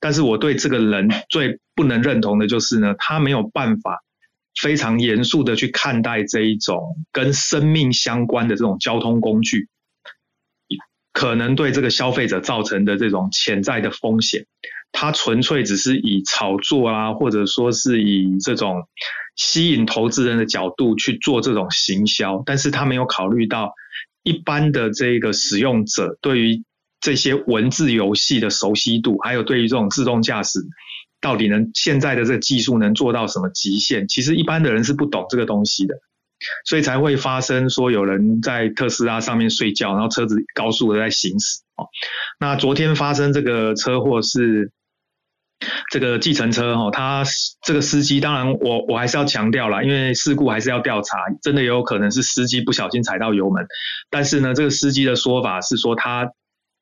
[0.00, 4.02] 但是我对这个人最不能认同的就是呢，他没有办法
[4.60, 9.68] 非常严肃的去看待这一种跟生命相关的这种交通工具，
[11.12, 14.44] 可能对这个消费者造成的这种潜在的风险。
[14.92, 18.86] 他纯粹只是以炒作啊，或者说是以这种
[19.36, 23.74] 吸引投资人的角度去做这种行销，但是他没有考虑到
[24.22, 26.62] 一般的这个使用者对于
[27.00, 30.60] 这些文字游戏的熟悉度，还有对于这种自动驾驶
[31.20, 35.94] 到底能现在的这个技术能做到什么极限，其实一般的人是不懂这个东西的，
[36.64, 41.88] 所以才会发生说有人在特斯拉上面睡觉，然后车子高速的在行驶哦。
[42.38, 44.70] 那昨天发生这个车祸是。
[45.90, 47.24] 这个计程车哈，他
[47.64, 53.66] 这个司机，当然我我还是要强调啦，因为事故还是要调查，真的也有可能是司机不小心踩到油门，
[54.10, 56.30] 但是呢，这个司机的说法是说他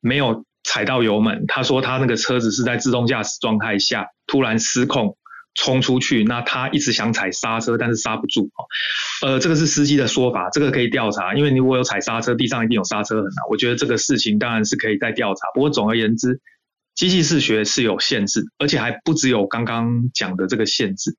[0.01, 5.16] 没有踩到油门，他说他那个车子是在自动驾驶状态下突然失控
[5.55, 8.51] 冲出去，那他一直想踩刹车，但是刹不住
[9.25, 16.40] 呃，这个是司机的说法，这个可以调查，因为你如果有踩刹车，地上一定有刹车痕啊，我觉得这个事情当然是可以再调查，不过总而言之。
[16.94, 21.16] 机器视觉是有限制，而且还不只有刚刚讲的这个限制，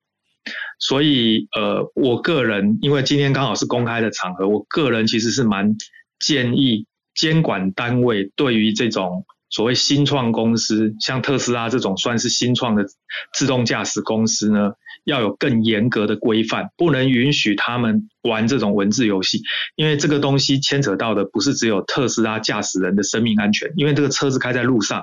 [0.78, 5.74] 所以呃，我个人因为今天刚好是公开的场合，我个人其实是蛮
[6.20, 12.86] 建议监管单位对于这种所谓新创公司，像特斯拉这种算是新创的
[13.32, 14.72] 自动驾驶公司呢，
[15.04, 19.42] 要有更严格的规范，不能允许他们玩这种文字游戏，
[19.74, 25.02] 因为这个东西牵扯到的不是只有特斯拉驾驶人的生命安全，因为这个车子开在路上。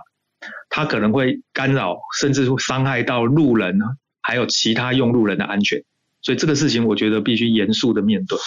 [0.70, 3.80] 它可能会干扰，甚至会伤害到路人，
[4.22, 5.84] 还有其他用路人的安全，
[6.22, 8.38] 所以这个事情我觉得必须严肃的面对。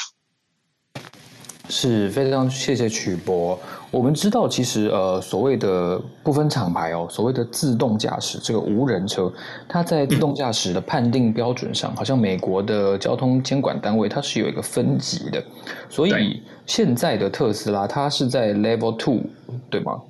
[1.71, 3.59] 是非常谢谢曲博。
[3.91, 9.33] 我们知道，其实呃，所谓的不分厂牌哦，所谓的自动驾驶这个无人车，
[9.67, 15.43] 它在自动驾驶的判定标准上，好像美国的交通监管单位它是有一个分级的，
[15.89, 19.23] 所以现在的特斯拉它是在 Level Two，
[19.71, 20.03] 对吗？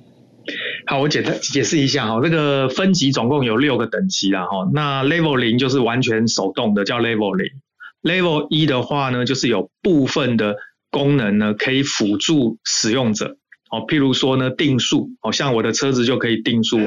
[0.87, 4.69] 好，我简单解释一下哈，这个分级总共有六个等级啦哈。
[4.71, 7.49] 那 Level 零就是完全手动的，叫 Level 零。
[8.03, 10.57] Level 一的话呢，就是有部分的
[10.91, 13.37] 功能呢可以辅助使用者。
[13.71, 16.77] 哦，譬如说呢，定速，哦，像我的车子就可以定速，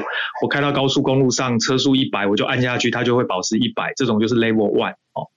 [0.41, 4.93] 我开到高速公路上，车速一百，我就按下去，它就会保持一百，这种就是 Level One。
[5.13, 5.27] 哦，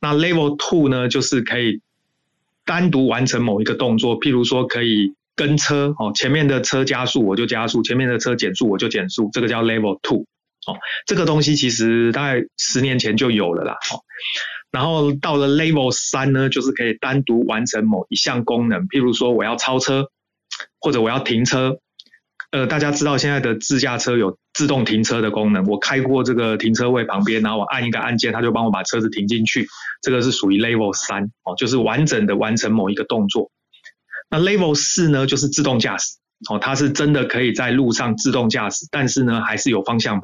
[0.00, 1.80] 那 Level Two 呢，就是可以
[2.64, 5.14] 单独完成某一个动作，譬如说可以。
[5.34, 10.26] 跟车哦，前面的车加速我就加速，前面的车减速我就减速，这个叫 Level Two
[10.66, 10.76] 哦。
[11.06, 13.72] 这个东西其实大概十年前就有了啦。
[13.72, 14.00] 哦，
[14.70, 20.08] 然后到了 Level 三呢，就是可以单独完成某一项功能，譬如说我要超车
[20.80, 21.78] 或者我要停车。
[22.50, 29.66] 呃，大家知道现在的自驾车有自动停车的功能，我开过这个停车位旁边，然后我按一个按键，它就帮我把车子停进去。
[30.02, 33.50] 这个是属于 Level 三哦，就是完整的完成某一个动作。
[34.32, 36.16] 那 Level 四呢，就是自动驾驶
[36.48, 40.22] 哦，它是真的可以在路上自动驾驶，但是呢，还是有方向盘，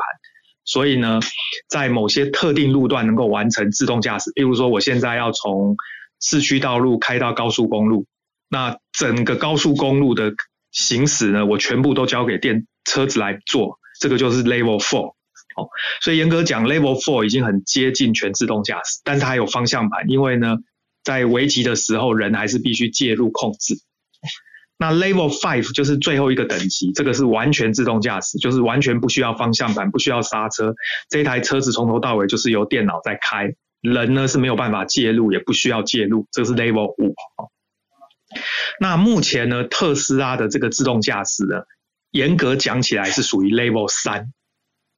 [0.64, 1.20] 所以呢，
[1.68, 4.32] 在某些特定路段能够完成自动驾驶。
[4.34, 5.76] 例如说，我现在要从
[6.22, 8.06] 市区道路开到高速公路，
[8.48, 10.32] 那整个高速公路的
[10.72, 15.08] 行驶呢，我全部都交给电车子来做，这个就是 Level Four
[15.54, 15.68] 哦。
[16.00, 20.56] 所以严格讲，Level Four 已经很接近全自动驾驶，但是它有方向盘，因为呢，
[21.04, 23.74] 在危急的时候，人还是必须介入控制。
[24.80, 30.72] 那 Level Five 就是最后一个等级，这个是完全自动驾驶，就是完全不需要方向盘，不需要刹车，
[31.10, 37.16] 这台车子从头到尾就是由电脑在开，人呢是没有办法介入，也不需要介入，这是 Level 五。
[38.78, 41.62] 那目前呢，特斯拉的这个自动驾驶呢，
[42.12, 44.32] 严格讲起来是属于 Level 三，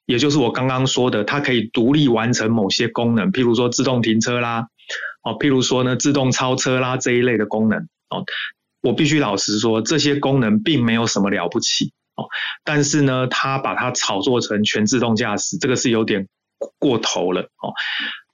[0.04, 4.66] 也就是我刚刚说的，它可以独立完成某些功能，譬如说自动停车啦，
[5.22, 7.78] 哦，譬如说呢自动超车啦这一类的功能，
[8.10, 8.26] 哦。
[8.82, 12.24] 我必须老实说，这些功能并没有什么了不起哦，
[12.64, 16.28] 但是呢，他把它炒作成全自动驾驶，这个是有点
[16.78, 17.74] 过头了哦。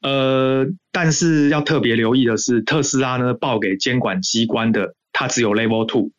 [0.02, 6.11] 呃，但是要特别留意的是，特斯拉呢报给监管机关的，它只有 Level Two，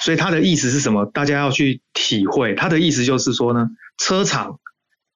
[0.00, 1.04] 所以它的意思是什么？
[1.06, 2.54] 大家要去体会。
[2.54, 4.60] 它的意思就是说呢，车厂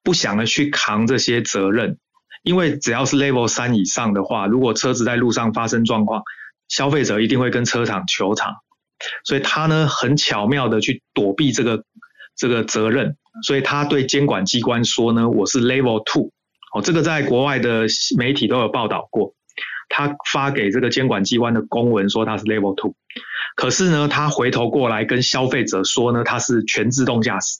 [0.03, 1.97] 不想的去扛这些责任，
[2.43, 6.23] 因为只要是 Level 三以上的话，如果车子在路上发生状况，
[6.71, 8.55] 消费者一定会跟车厂求偿，
[9.25, 11.83] 所以他呢很巧妙的去躲避这个
[12.33, 16.31] 这个责任，所以他对监管机关说呢，我是 Level Two，
[16.73, 19.35] 哦，这个在国外的媒体都有报道过，
[19.89, 22.95] 他发给这个监管机关的公文说他是 Level Two，
[23.57, 27.59] 可是呢，他回头过来跟消费者说呢，他是全自动驾驶，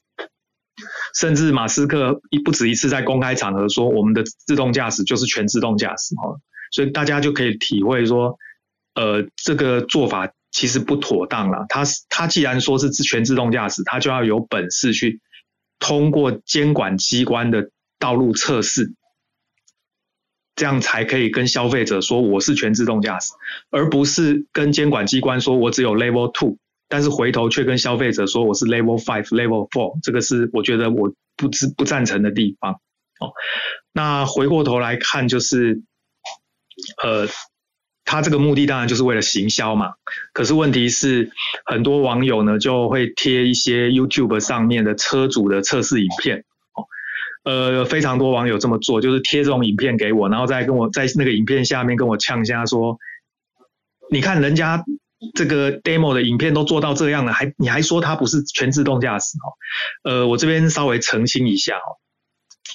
[1.19, 6.39] 甚至马斯克一不止一次在公开场合说，我们的自动驾驶就是全自动驾驶，哈，
[6.71, 8.37] 所以大家就可以体会说。
[8.93, 11.65] 呃，这个做法其实不妥当了。
[11.69, 15.21] 他他既然说是全自动驾驶，他就要有本事去
[15.79, 18.93] 通过监管机关的道路测试，
[20.55, 23.31] 这样才可以跟消费者说我是全自动驾驶，
[23.69, 26.57] 而不是跟监管机关说我只有 Level Two，
[26.89, 29.97] 但是回头却跟消费者说我是 Level Five、Level Four。
[30.03, 32.73] 这个是我觉得我不支不赞成的地方。
[33.21, 33.31] 哦，
[33.93, 35.81] 那回过头来看，就是
[37.01, 37.29] 呃。
[38.11, 39.93] 他这个目的当然就是为了行销嘛，
[40.33, 41.31] 可是问题是
[41.63, 46.43] 很多网友呢就会贴一些 YouTube 上面的车主的测试影片，
[47.45, 52.97] 呃，非常多网友这么做，就是贴这种影片给我，然后再跟我在那个影片下面跟我呛下说，
[54.11, 54.83] 你看人家
[55.33, 60.11] 这个 demo 的影片都做到这样了，还你还说它不是全自动驾驶哦？
[60.11, 61.95] 呃，我这边稍微澄清一下哦，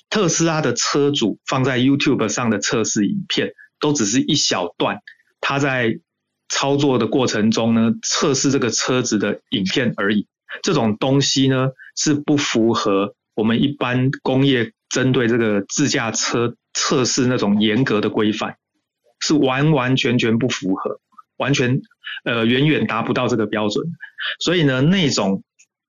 [0.09, 5.03] 特斯拉的车主放在 YouTube 上的测试影片都只是一小段。
[5.49, 6.01] 他在
[6.49, 10.27] 操作的过程中呢，测试这个车子的影片而已。
[10.61, 18.57] 这种东西呢，是不符合我们一般工业针对这个自驾车测试那种严格的规范，
[19.21, 20.99] 是完完全全不符合，
[21.37, 21.81] 完全
[22.25, 23.87] 呃远远达不到这个标准。
[24.41, 25.45] 所以呢，那种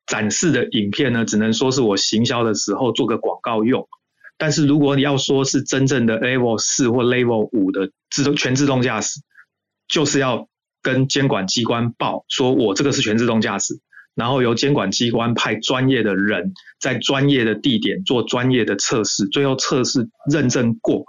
[0.06, 3.88] 展示的影片呢，只能说是我行销的时候做个广告用。
[4.38, 9.20] 但是如果你要说是真正的 Level 四或 Level 五的自动全自动驾驶，
[9.88, 10.47] 就是要
[10.82, 13.80] 跟监管机关报，说我这个是全自动驾驶，
[14.15, 21.04] 然后由监管机关派专业的人在专业的地点做专业的测试，最后测试认证过，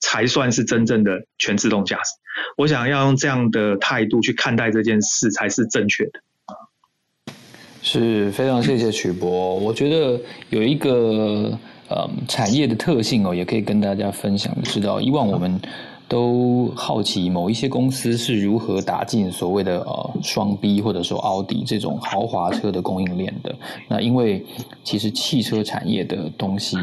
[0.00, 2.14] 才算是真正的全自动驾驶。
[2.56, 6.20] 我想要用这样的态度去看待这件事，才是正确的。
[7.80, 15.60] 是非常谢谢曲博，我觉得有一个呃产业的特性哦，也可以跟大家分享，知道以往我们。
[16.12, 23.54] 都好奇某一些公司是如何打进所谓的呃双 B 或者说奥迪这种豪华车的供应链的。
[23.88, 24.44] 那因为
[24.84, 26.76] 其实汽车产业的东西，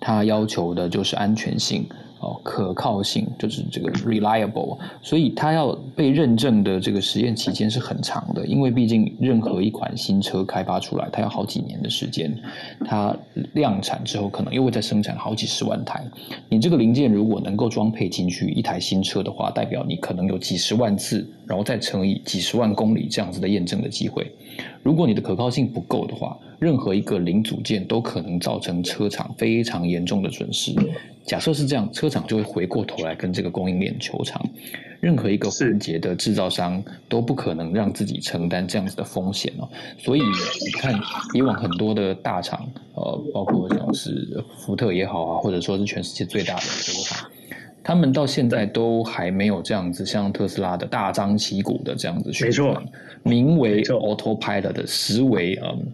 [0.00, 1.86] 它要求的就是安全性。
[2.22, 12.32] 哦，可靠性就是这个 reliable，所以它要被认证的这个实验期间是很长的，因为毕竟任何一款新车开发出来，它要好几年的时间，
[12.84, 13.14] 它
[13.54, 16.04] 量产之后可能又会再生产好几十万台。
[16.48, 24.30] 你这个零件如果能够装配进去一台新车的话，代表你可能有几十万次，然后再乘以几十万公里这样子的验证的机会。
[24.82, 30.74] 如果你的可靠性不够的话，任何一个零组件都可能造成车厂非常严重的损失。
[31.24, 34.44] 假设是这样，车厂就会回过头来跟这个供应链求偿。
[34.98, 39.68] 任何一个环节的制造商都不可能让自己承担这样子的风险哦。
[39.98, 40.94] 所以你看，
[41.34, 47.30] 以往很多的大厂，呃，包括像是福特也好啊，或者说是全世界最大的车厂，
[47.82, 52.82] 他们到现在都还没有这样子像特斯拉的大张旗鼓的这样子宣传，
[53.22, 55.92] 名为 Autopilot 的实为嗯。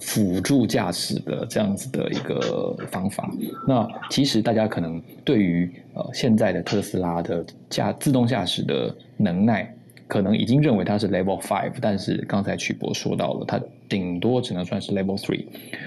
[0.00, 3.28] 辅助驾驶的这样子的一个方法，
[3.66, 9.73] 那其实大家可能对于呃现在的特斯拉的驾自动驾驶的能耐，
[10.06, 15.44] 可能已经认为它是 Level Five，但是刚才曲博说到了，它顶多只能算是 Level Three，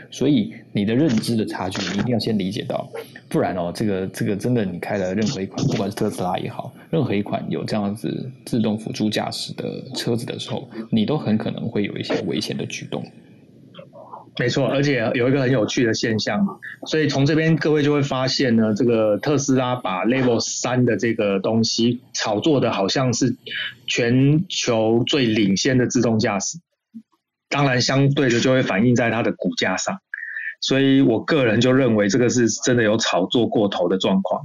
[0.09, 2.89] 所以你的认知的差距，你一定要先理解到，
[3.29, 13.03] 不然哦，这个这个真的你开了任何一款，不管是特斯拉也好，任何一款有这样子自动辅助驾驶的车子的时候，你都很可能会有一些危险的举动。
[14.39, 23.35] 没错，而且有一个很有趣的现象，所以从这边各位就会发现呢，这个特斯拉把 Level 三的这个东西炒作的好像是
[23.87, 26.59] 全球最领先的自动驾驶，
[27.49, 29.97] 当然相对的就会反映在它的股价上，
[30.61, 34.41] 所以我个人就认为这个是真的有炒作过头的状况。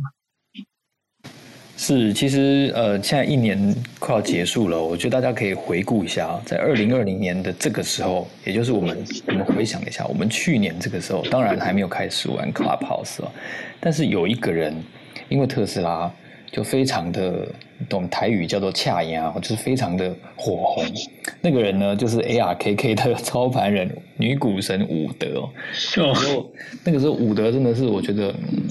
[1.85, 13.19] 是，其实呃，现在一年快要结束了，我觉得大家可以回顾一下，在二零二零年的这个时候，也就是我们我们回想一下，我们去年这个时候，当然还没有开始玩 Clubhouse，
[13.81, 14.73] 但是有一个人
[15.29, 16.09] 因为特斯拉
[16.53, 17.49] 就非常的。
[17.89, 20.85] 懂台语叫做恰牙，就是非常的火红。
[21.41, 25.49] 那个人呢，就是 ARKK 的操盘人女股神伍德。
[25.97, 26.53] 那时候
[26.85, 28.63] 那个时候伍德真的是，我觉得，嗯，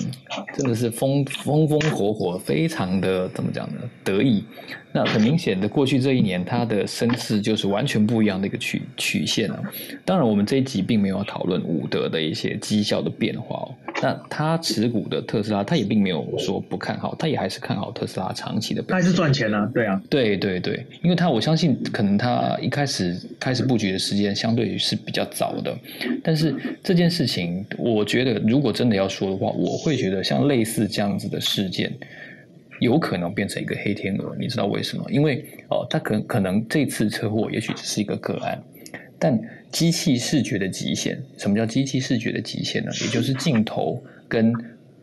[0.53, 3.81] 真的是风风风火火，非常的怎么讲呢？
[4.03, 4.43] 得意。
[4.93, 9.57] 那很明显的，过去这一年他的身世就是完全不一样的一个曲曲线啊。
[10.03, 13.71] 当然，我们这一集并没有讨论伍德的一些绩效的变化哦。
[14.01, 18.83] 那他持股的特斯拉，他也并没有说不看好，他也还是看好特斯拉长期的。
[19.01, 25.75] 还是赚钱了，对啊，对对对，因为他我相信，可能他一开始开始布局的时间相对于是比较早的，
[26.23, 31.91] 但是这件事情，我觉得如果真的要说的话，我会觉得像类似这样子的事件，
[32.79, 35.03] 有可能变成一个黑天鹅，你知道为什么？
[35.09, 38.61] 因为哦，他可可能这次车祸也许只是一个个案，
[39.17, 39.35] 但
[39.71, 42.91] 机器视觉的极限，什么叫机器视觉的极限呢？
[43.01, 44.53] 也就是镜头跟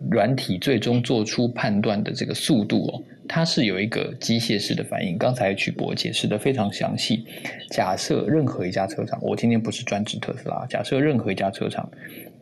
[0.08, 3.02] 软体最终做出判断的这个速度哦。
[3.28, 7.24] 它是有一个机械式的反应，刚才曲博解释的非常详细。
[7.70, 11.88] 假设任何一家车厂，我今天不是专指特斯拉，假设任何一家车厂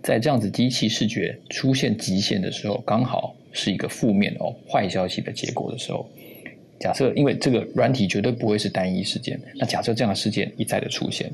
[0.02, 6.08] 在这样子机器视觉出现极限的时候，刚好是一个负面哦坏消息的结果的时候，
[6.78, 11.30] 假设因为这个软体绝对不会是单一事件，那假设这样的事件一再的出现。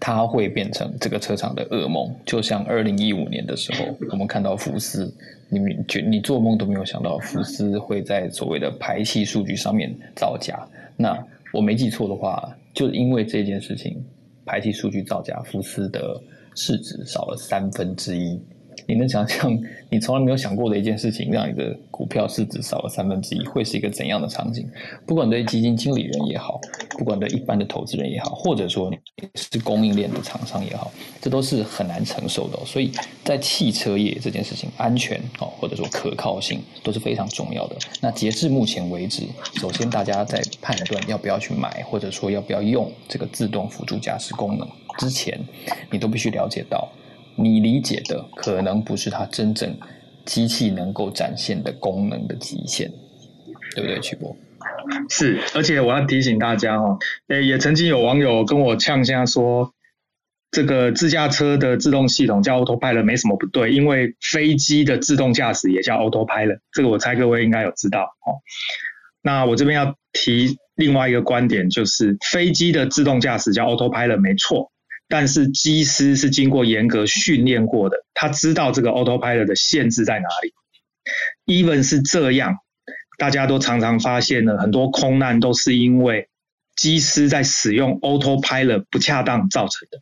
[0.00, 5.12] 它会变成这个车厂的噩梦，就像二零一五年的时候， 我们看到福斯，
[5.48, 10.66] 你觉你做梦都没有想到福斯会在所谓的排气数据上面造假。
[10.96, 11.18] 那
[11.52, 14.02] 我没记错的话，就因为这件事情，
[14.44, 16.20] 排气数据造假，福斯的
[16.54, 18.40] 市值少了三分之一。
[18.86, 19.56] 你能想象
[19.88, 24.68] 你从来没有想过的一件事情，让你的股票市值少了三分之一，会是一个怎样的场景？
[25.06, 26.60] 不管对基金经理人也好，
[26.98, 28.98] 不管对一般的投资人也好，或者说你
[29.34, 30.90] 是供应链的厂商也好，
[31.20, 32.58] 这都是很难承受的。
[32.64, 32.92] 所以
[33.24, 37.76] 在汽车业这件事情，安全哦，或者说可靠性都是非常重要的。
[38.00, 39.22] 那截至目前为止，
[39.60, 44.68] 首先大家在判断要不要去买，或者说要不要用这个自动辅助驾驶功能
[44.98, 45.38] 之前，
[45.90, 46.88] 你都必须了解到。
[47.36, 49.76] 你理解的可能不是它真正
[50.24, 52.90] 机器能够展现的功能的极限，
[53.74, 54.36] 对不对，曲博？
[55.08, 59.72] 是，而且我要提醒大家哦，诶，也曾经有网友跟我呛下说，
[60.50, 68.42] 这个自驾车的自动系统叫 Autopilot 没什么不对，因为飞机的自动驾驶也叫 Autopilot，这个我猜各位应该有知道哦。
[69.22, 74.71] 那我这边要提另外一个观点，就是飞机的自动驾驶叫 Autopilot 没错。
[75.12, 80.54] 但是机师是经过严格训练过的，他知道这个 autopilot 的限制在哪里。
[81.44, 82.56] even 是这样，
[83.18, 86.28] 大家都常常发现了很多空难都是因为
[86.76, 89.98] 机师在使用 autopilot 不恰当造成的。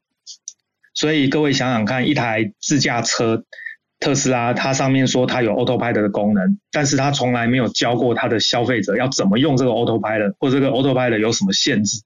[0.95, 3.43] 所以各位想想看，一台自驾车
[3.99, 12.01] 特斯拉，它上面说它有 autopilot 的功能，但是它从来没有教过它的消费者要怎么用这个 autopilot，或者这个 autopilot 有什么限制。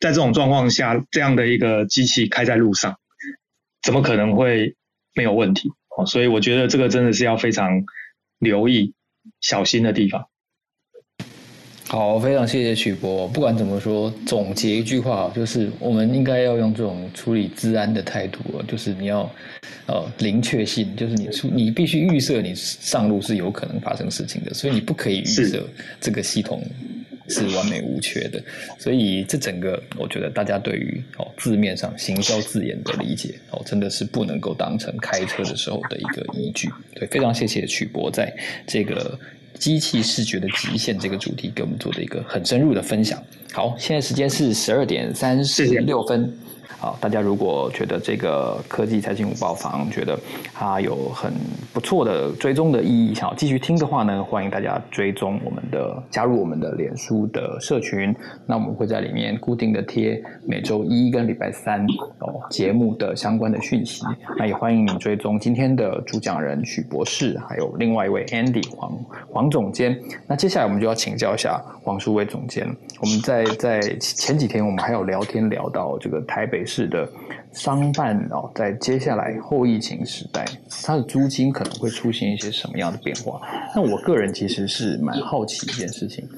[0.00, 2.98] 在这种状况下，这样的一个机器开在路上，
[3.82, 4.74] 怎么可能会
[5.14, 5.70] 没有问题？
[5.96, 7.84] 哦，所以我觉得这个真的是要非常
[8.38, 8.92] 留意、
[9.40, 10.26] 小心的地方。
[11.86, 13.28] 好，非常谢谢曲博。
[13.28, 19.30] 不管怎么说，总结一句话，就是我们应该要用这种处理治安的态度，就是你要
[19.86, 25.68] 呃零确信，就是你出你必须预设你上路是有可能发生事情的，所以你不可以预设
[26.00, 26.60] 这个系统。
[27.28, 28.42] 是完美无缺的，
[28.78, 36.68] 所以这整个我觉得大家对于哦字面上行销字眼的理解哦，真的是不能够当成开车的时候的一个依据。
[36.94, 38.34] 对，非常谢谢曲博在
[38.66, 39.18] 这个
[39.58, 43.22] 机器视觉的极限这个主题给我们做的一个很深入的分享。
[43.52, 46.32] 好，现在时间是十二点三十六分。
[46.84, 50.18] 好，大家如果觉得这个科技财经五报房觉得
[50.52, 51.32] 它有很
[51.72, 58.14] 不错的追踪的意义，想要继续听的话呢，欢迎大家追踪我们的加入我们的脸书的社群。
[58.46, 61.86] 那我们会在里面固定的贴每周一跟礼拜三
[62.18, 64.04] 哦节目的相关的讯息。
[64.36, 68.92] 那也欢迎你追踪今天的主讲人许博士，还有另外一位 Andy 黄
[69.32, 69.98] 黄总监。
[70.26, 72.68] 那接下来我们就要请教一下黄书威总监。
[73.00, 76.62] 我们在在前几天我们还有聊天聊到这个台北。
[76.74, 77.08] 是的，
[77.52, 80.44] 商办哦，在接下来后疫情时代，
[80.82, 83.40] 它的租金可能会出现一些什么样的变化？
[83.76, 86.28] 那我个人其实是蛮好奇一件事情，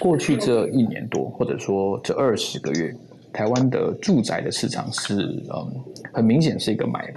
[0.00, 2.94] 过去这一年多，或者说这二十个月，
[3.34, 5.14] 台湾的住宅的市场是
[5.54, 7.12] 嗯，很明显是一个买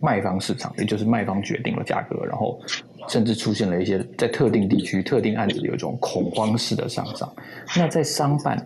[0.00, 2.60] 卖方市场，也就是卖方决定了价格，然后
[3.08, 7.32] 甚至出现了一些在特定地区、特定案子有一种恐慌式的上涨。
[7.76, 8.64] 那在商办。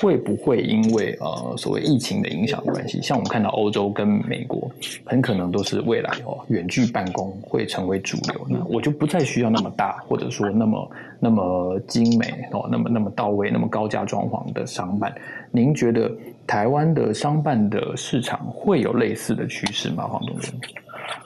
[0.00, 4.68] 会不会因为呃所谓疫情的影响的关系，像我们看到欧洲跟美国，
[5.04, 15.14] 很可能都是未来哦远距办公会成为主流，那我就不再需要那么大或者说那么那么精美哦那么那么到位那么高价装潢的商办，
[15.50, 16.10] 您觉得
[16.46, 20.08] 台湾的商办的市场会有类似的趋势吗？
[20.08, 20.54] 黄总监？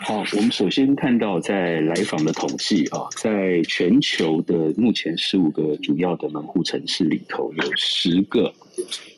[0.00, 8.52] 好，我们首先看到在来访的统计啊，在全球的目前十五个主要的门户城市里头，有十个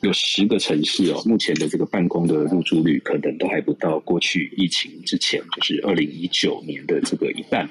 [0.01, 7.69] 有十个城市哦，目前的这个办公的入住率可能都还不到过去疫情之前，就是二零一九年的这个一半，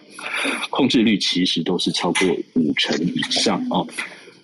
[0.70, 3.86] 控制率其实都是超过五成以上哦。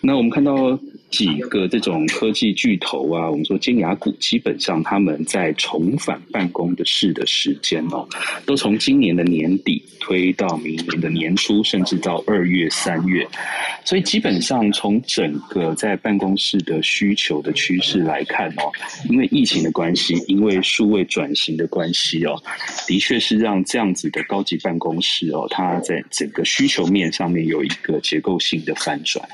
[0.00, 0.78] 那我们看到。
[1.10, 8.06] 几个这种科技巨头啊，我们说金牙股，基本上他们在重返办公的事的时间哦，
[8.44, 13.26] 都从今年的年底推到明年的年初，甚至到二月、三月。
[13.84, 18.70] 所以基本上从整个在办公室的需求的趋势来看哦，
[19.08, 22.42] 因为疫情的关系，因为数位转型的关系哦，
[22.86, 29.26] 的确是让这样子的高级办公室哦，它在整个需求面上面有一个结构性的反转。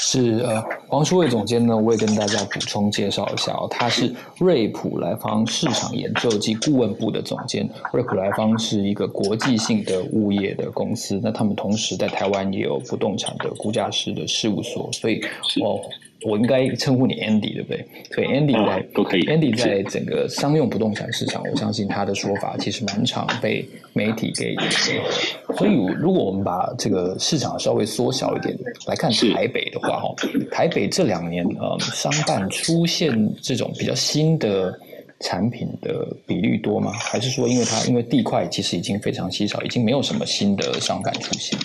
[0.00, 7.68] 是呃，黄书伟总监呢，我也跟大家补充介绍一下哦，他是瑞普莱方市场研究及顾问部的总监。
[7.92, 15.20] 瑞普莱方是一个国际性的物业的公司，那他们同时在台湾也有不动产的估价师的事务所，所以
[15.62, 15.80] 哦。
[16.22, 17.86] 我应该称呼你 Andy 对不对？
[18.12, 19.24] 所以 Andy 在都可以。
[19.26, 24.58] Andy 在整个商用不动产市场，我相信他的说法其实蛮常被媒体给引
[24.94, 25.56] 用。
[25.58, 28.56] 所以如果我们把这个市场稍微缩小一点
[28.86, 30.14] 来看台北的话，哈，
[30.50, 33.12] 台北这两年呃商办出现
[33.42, 34.72] 这种比较新的
[35.20, 36.90] 产品的比率多吗？
[36.92, 41.58] 还是说因为它因为地块其实已经非常稀少，已经没有什么新的商办出现？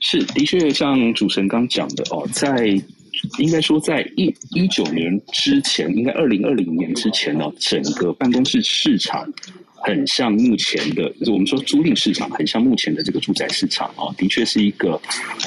[0.00, 2.78] 是的确像主持人刚讲的哦，在。
[3.38, 9.26] 应该说，在一一九年之前，应该二零二零年之前呢，整个办公室市场
[9.74, 15.00] 很像目前的就，我们说租赁市场很像目前的这个住宅市场啊，的确是一个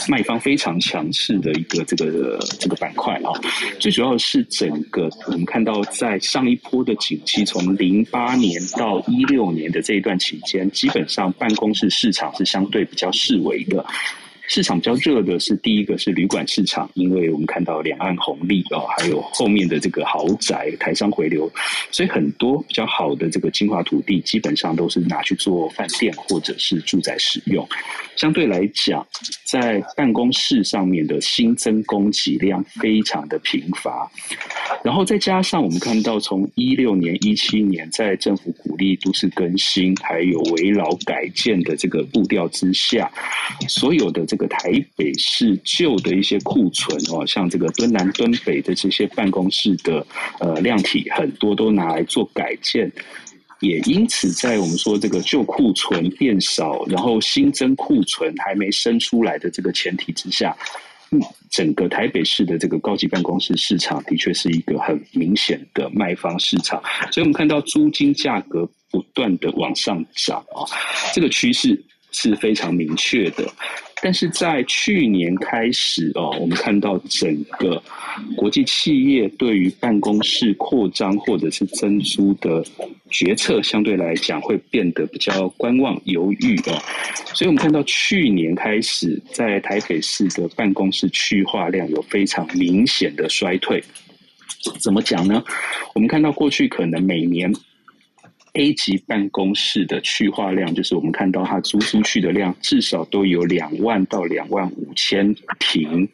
[0.07, 3.31] 卖方非常强势的一个这个这个板块啊。
[3.79, 13.83] 最主要是整个我们看到，在上一波的景气，从零八年到一六年的这一段期间，基本上办公室市场是相对比较示威的。
[14.47, 21.51] 市场比较热的是第一个是旅馆市场，因为我们看到两岸红利哦，还有后面的这个豪宅台商回流，
[21.91, 27.67] 所以很多比较好的这个精华土地基本上都是拿去做饭店或者是住宅使用。
[28.15, 29.05] 相对来讲，
[29.45, 34.09] 在办公室上面的新增供给量非常的贫乏，
[34.81, 43.11] 然后再加上我们看到从一六年、一七年在政府鼓励都市更新还有围绕改建的这个步调之下，
[43.67, 50.05] 所有的这这个台北市旧的一些库存哦，像这个敦南、敦北的这些办公室的
[50.39, 52.91] 呃量体，很多都拿来做改建，
[53.61, 60.55] 也因此在我们说这个旧库存变少，然后新增库存还没生出来的这个前提之下。
[61.09, 61.19] 嗯，
[61.49, 66.79] 整个台北市的这个高级办公室市场的确是一个很明显的卖方市场，
[67.11, 70.61] 所以我们看到租金价格不断的往上涨啊，
[71.11, 71.81] 这个趋势
[72.11, 73.51] 是非常明确的。
[74.01, 77.81] 但是在去年开始哦，我们看到整个
[78.35, 82.63] 国际企业对于办公室扩张或者是增租的
[83.09, 86.79] 决策，相对来讲会变得比较观望犹豫哦。
[87.33, 93.83] 所以我们看到去年开始，在台北市的办公室去化量有非常明显的衰退。
[94.79, 95.43] 怎么讲呢？
[95.95, 97.51] 我们看到过去可能每年。
[98.57, 106.09] A 级办公室的去化量，就是我们看到它租出去的量，至少都有两万到两万五千平，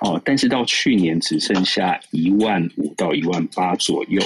[0.00, 4.22] 哦，但是到去年只剩下一万五到一万八左右，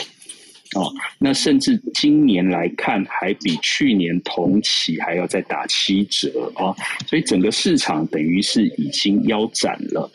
[0.77, 6.53] 哦，那甚至今年来看，还比去年同期还要再打七折。
[6.55, 6.73] 啊，
[7.09, 10.11] 所以整个市场等于是已经腰斩了。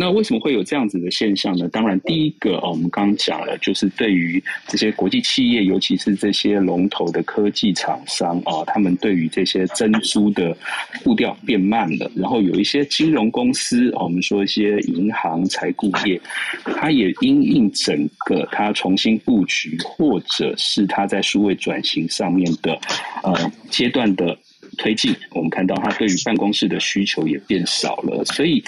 [0.00, 1.68] 那为什么会有这样子的现象呢？
[1.70, 10.56] 当然，第一个哦，我们刚刚讲了，就是对于这些国际企业，尤其是这些龙头的科技厂商啊，他们对于这些增租的
[11.02, 12.08] 步调变慢了。
[12.14, 16.20] 然后有一些金融公司，我们说一些银行、财顾业，
[16.62, 22.78] 它也因应整个它重新布局，或者是它在数位转型上面的
[23.24, 23.34] 呃
[23.68, 24.38] 阶段的
[24.76, 28.62] 推进，我们看到它对于办公室的需求也变少了，所以。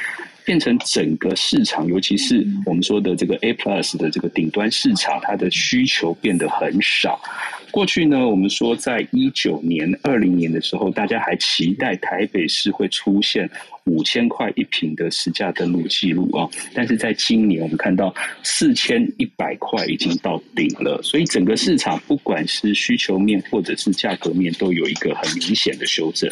[0.45, 7.21] 变成整个市场，尤其是我们说的这个 A plus 的这个顶端市场，它的需求变得很少。
[7.71, 13.49] 过去呢，我们说在一九年、二零年的时候，大家还期待台北市会出现
[13.85, 18.13] 五千块一平的实价登录记录啊，但是在今年，我们看到
[18.43, 26.29] 四千一百块已经到顶了，所以整个市场不管是需求面或者是价格面，都有一个很明显的修正。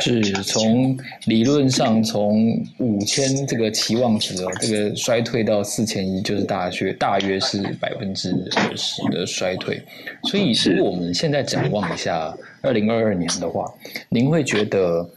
[0.00, 9.80] 是从理论上，从五千这个期望值哦，这个衰退到四千一，就是大约大约是百分之二十的衰退。
[10.24, 13.64] 所以，如果我们现在展望一下二零二二年的话，
[14.10, 15.08] 您会觉得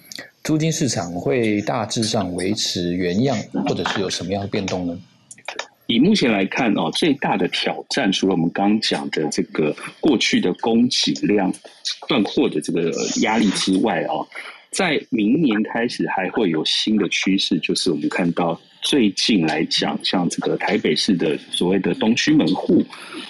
[0.43, 4.97] 租金市场会大致上维持原样，或者是有什么样的变动呢？
[5.87, 11.53] 以目前来看哦，最大的挑战，除了我们刚刚讲的这个过去的供给量
[12.07, 12.89] 断货的这个
[13.21, 14.25] 压力之外哦。
[14.71, 22.83] 在明年开始还会有新的趋势，就是我们看到最近来讲，像这个台北市的所谓的东区门户，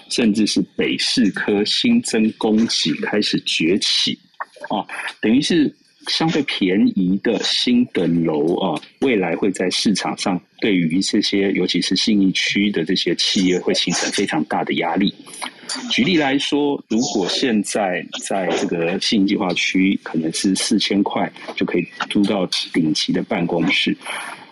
[0.10, 4.18] 甚至是北市科新增供给开始崛起，
[4.70, 4.86] 啊，
[5.20, 5.76] 等于是。
[6.08, 15.14] 相对便宜的新的楼啊，未来会在市场上对于这些，尤其是信义区的这些企业，会形成非常大的压力。
[15.90, 23.96] 举例来说，如果现在在这个信义计划区，可能是四千块就可以租到顶级的办公室，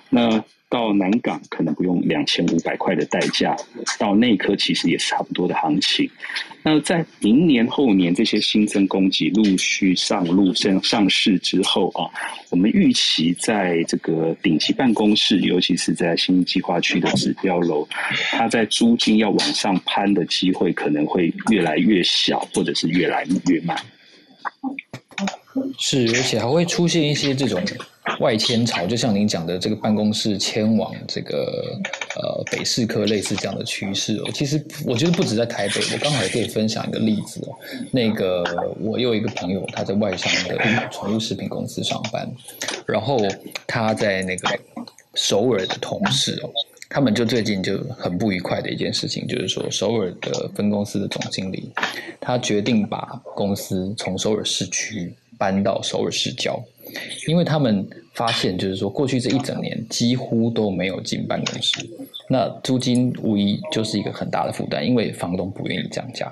[0.09, 0.43] 那。
[0.71, 3.57] 到南港可能不用两千五百块的代价，
[3.97, 6.07] 到内科其实也是差不多的行情。
[6.61, 12.03] 那在明年后年这些新增供给陆续上路上上市之后啊，
[12.49, 17.87] 我们预期在这个顶级办公室，尤其是在新计划区的指标楼，
[18.31, 23.77] 它在租金要往上攀的机会可能会越来越小，或者是越来越慢。
[25.77, 27.61] 是，而且还会出现一些这种
[28.19, 31.79] 外迁潮，就像您讲的这个办公室迁往这个
[32.15, 34.29] 呃北市科类似这样的趋势哦。
[34.33, 37.55] 其实我觉得不止在台北，我刚好也可以分享一个例子哦。
[37.91, 38.43] 那个
[38.79, 40.57] 我有一个朋友，他在外商的
[40.91, 42.29] 宠物食品公司上班，
[42.85, 43.19] 然后
[43.67, 44.59] 他在那个
[45.15, 46.49] 首尔的同事哦。
[46.91, 51.71] 他们就最近就很不愉快的一件事情，就是说首尔的分公司的总经理，
[52.19, 56.61] 他决定把公司从首尔市区搬到首尔市郊，
[57.27, 61.89] 因为他们发现就是说过去这一整年几乎都没有进办公室，
[62.29, 66.31] 那租金无疑就是一个很大的负担，因为房东不愿意降价。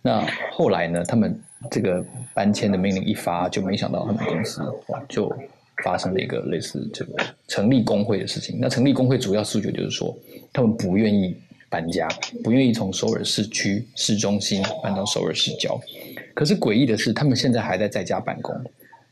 [0.00, 1.36] 那后来呢，他们
[1.68, 5.34] 这个搬迁的命令一发，就没想到他们公司哇就。
[5.82, 7.16] 发生了一个类似这个
[7.48, 8.56] 成立工会的事情。
[8.60, 10.16] 那成立工会主要诉求就是说，
[10.52, 11.34] 他们不愿意
[11.68, 12.06] 搬家，
[12.44, 15.80] 不愿意从首尔市区市中心搬到首尔市郊。
[16.34, 18.54] 可是诡异的是，他们现在还在在家办公。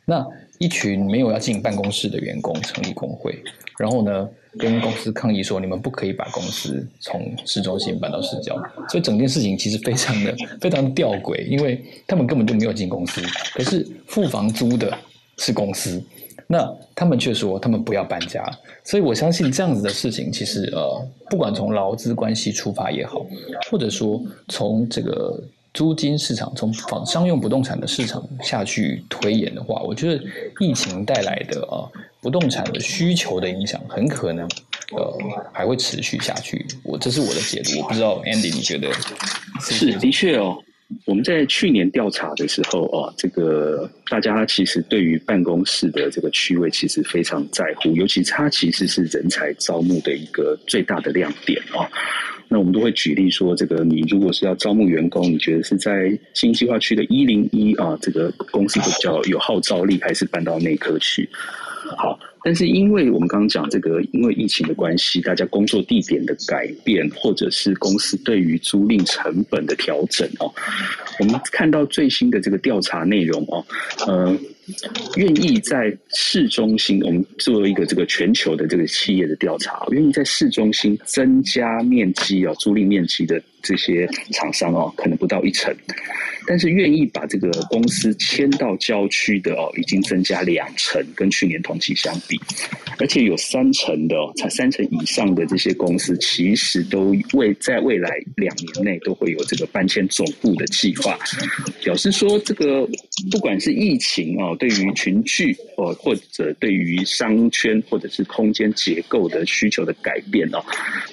[0.05, 0.27] 那
[0.59, 3.43] 一群没有要进办公室的员工成立工会，
[3.79, 8.57] 然后呢，跟公司抗议说，你们不可以把公司从市中心搬到市郊。
[8.89, 13.21] 所以整件事情其实非常的非常吊诡，因为他们根本就没有进公司，
[13.55, 14.93] 可是付房租的。
[15.43, 16.03] 是公司。
[16.47, 18.45] 那他们却说他们不要搬家，
[18.85, 23.25] 所以我相信这样子的事情，其实呃，不管从劳资关系出发也好，
[23.71, 25.43] 或者说从这个
[25.73, 30.23] 租金市场、从房商用不动产的市场下去推演的话，我觉得
[30.59, 31.87] 疫情带来的啊
[32.21, 34.49] 不动产的需求的影响，很可能
[34.93, 35.19] 呃
[35.53, 36.67] 还会持续下去。
[36.83, 38.91] 我这是我的解读，我不知道 Andy 你觉得
[39.61, 40.59] 是的确哦。
[41.05, 51.87] 我们在去年调查的时候啊，这个大家其实对于办公室的这个区位其实非常在乎，尤其它其实是人才招募的一个最大的亮点啊。
[52.53, 61.29] 那我们都会举例说，这个你如果是要招募员工，你觉得是在新计划区的一零一啊，这个公司比较有号召力，还是搬到内科去？
[61.97, 62.19] 好。
[62.43, 70.51] 但是，因为我们刚刚讲这个，因为疫情的关系，大家工作地点的改变，或者是公司对于租赁成本的调整哦，
[71.21, 73.65] 我们看到最新的这个调查内容哦，
[74.07, 74.37] 呃。
[75.17, 85.75] 愿意在市中心，我们做一个这个全球的这个企业的调查，愿意在市中心增加面积哦，租赁面积的这些厂商哦，可能不到一成，
[86.47, 92.41] 但是愿意把这个公司迁到郊区的哦，已经增加两成，跟去年同期相比，
[92.99, 101.19] 而且有三成的哦，才三成以上的这些公司，其实都未在未来两年内都会有这个搬迁总部的计划，
[101.83, 102.89] 表示说这个
[103.31, 104.57] 不管是疫情哦。
[104.59, 110.63] 对于群聚，或或者对于商圈或者是空间结构的需求的改变哦，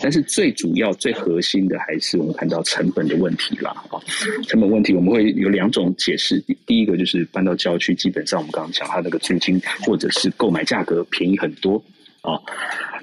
[0.01, 3.99] 但是最主要、最核心的还是我们看到成本的问题啦啊。
[4.47, 11.83] 成本问题我们会有两种解释，第一个就是搬到郊区，基本上我们刚刚讲它那个租金或者是购买价格便宜很多
[12.21, 12.39] 啊。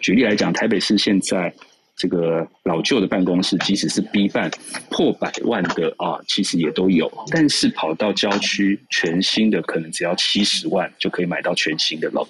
[0.00, 1.52] 举例来讲，台北市现在。
[1.96, 4.50] 这个老旧的办公室，即使是 B 办
[4.90, 7.08] 破百万的啊，其实也都有。
[7.30, 12.26] 但是跑到郊区，全新的可能只要七十万就可以买到全新的楼。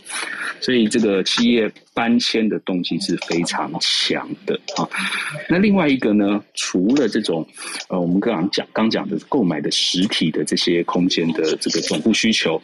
[0.61, 4.87] 所以这个企业搬迁的动机是非常强的啊。
[5.49, 7.47] 那另外一个呢，除了这种
[7.89, 12.61] 呃，我们刚刚讲刚讲的购买的实体的这些空间的这个总部需求，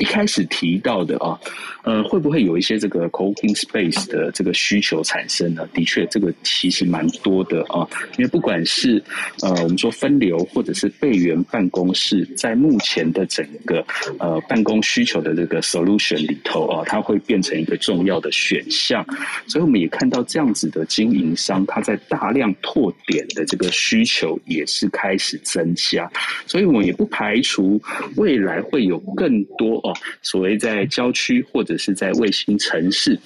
[0.00, 1.38] 一开始提到的啊，
[1.84, 5.66] 呃，会不会有一些这个 co-working space 的这个需求产生呢？
[5.72, 6.30] 的确，这个。
[6.42, 9.02] 其实蛮多的啊，因为不管是
[9.42, 13.84] 呃我们说分流或者是备援办公室，在目前的整个
[14.18, 19.06] 呃办公需求的这个 solution 里头啊，它会变成一个重要的选像。
[19.46, 26.10] 所以我们也看到这样子的经营商，他在大量拓点的这个需求也是开始增加。
[26.46, 27.80] 所以我们也不排除
[28.16, 33.20] 未来会有更多哦，所谓在郊区或者是在卫星城市。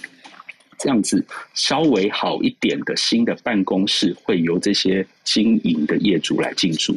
[0.78, 1.24] 这样子
[1.54, 6.94] 稍微好一点的新的办公室，会由这些经营的业主来进驻。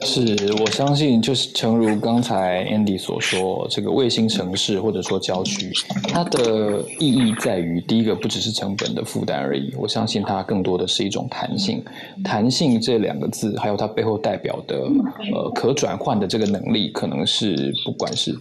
[0.00, 5.70] 是我相信，就是诚如刚才 Andy 所说，这个卫星城市或者说郊区，
[6.08, 9.72] 它的意义在于，第一个不只是成本的负担而已。
[9.76, 11.84] 我相信它更多的是一种弹性。
[12.24, 14.76] 弹性这两个字，还有它背后代表的
[15.32, 18.36] 呃可转换的这个能力，可能是不管是。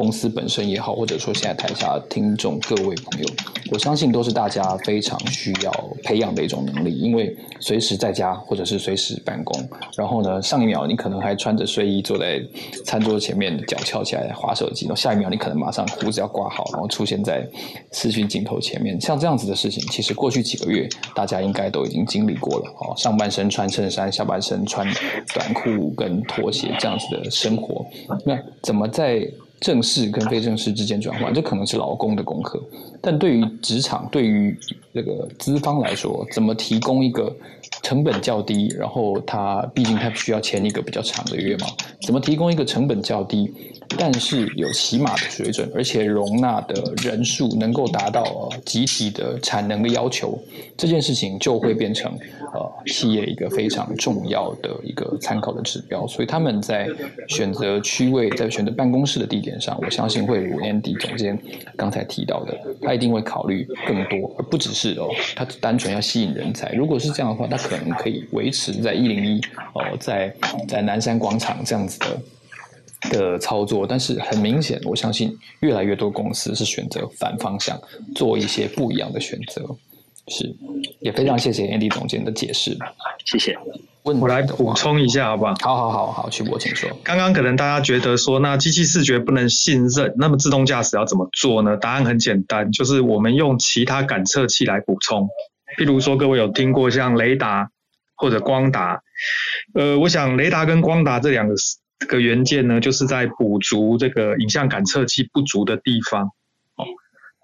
[0.00, 3.28] 公司本身也好，或者说现在台下听众各位朋友，
[3.70, 5.70] 我相信都是大家非常需要
[6.02, 12.40] 培养的一种能力，因为随时在家或者是随时办公，然后呢，上一秒你可能还穿着睡衣坐在
[12.82, 17.46] 餐桌前面，脚翘起来划手机，然后下一秒你可能马上胡子要刮好，然后出现在
[17.92, 24.86] 视讯镜头前面，像这样子的事情，其实过去几个月大家应该都已经经历过了哦，上半身穿衬衫，下半身穿
[25.34, 27.84] 短裤跟拖鞋这样子的生活，
[28.24, 29.30] 那怎么在？
[29.60, 32.58] 正式跟非正式之间转换，这可能是劳工的功课。
[33.00, 34.58] 但对于职场，对于
[34.94, 37.34] 这个资方来说，怎么提供一个
[37.82, 41.66] 成本较低，然后他毕竟他需要签一个比较长的约嘛？
[42.02, 43.52] 怎么提供一个成本较低？
[43.98, 50.38] 但是有起码的水准，而且容纳的人数能够达到集体的产能的要求，
[50.76, 52.12] 这件事情就会变成
[52.54, 56.06] 呃企业一个非常重要的一个参考的指标。
[56.06, 56.88] 所以他们在
[57.26, 61.36] 选择区位，在选择办公室的地点上，我相信会如 Andy 总监
[61.76, 66.70] 刚才提到的，他一定会考虑更多，而不只是哦，他单纯要吸引人才。
[66.74, 69.40] 如果是这样的话，他可能可以维持在一零一
[69.74, 70.34] 哦，在
[70.68, 72.06] 在南山广场这样子的。
[73.10, 77.80] 的操作，但是很明显，我相信越来越多公司是选择反方向，
[78.14, 79.64] 做一些不一样的选择。
[80.28, 80.54] 是，
[80.98, 82.76] 也非常谢谢 Andy 总监的解释。
[83.24, 83.56] 谢谢。
[84.02, 85.54] 我来补充一下，好不好？
[85.62, 86.90] 好好好好，曲博，请说。
[87.02, 91.78] 刚刚可能大家觉得说，那机器视觉不能信任，那么自动驾驶要怎么做呢？
[91.78, 95.26] 答案很简单，就是我们用其他感测器来补充。
[95.78, 97.70] 譬如说，各位有听过像雷达
[98.16, 99.02] 或者光达？
[99.74, 101.54] 呃，我想雷达跟光达这两个
[101.98, 106.26] 这个元件呢，就是在补足这个影像感测器不足的地方。
[106.76, 106.84] 哦，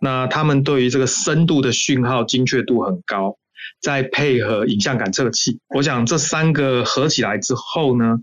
[0.01, 3.37] 那他们对于这个深度的讯号精确度很高，
[3.81, 8.19] 再配合影像感测器，我想这三个合起来之后呢，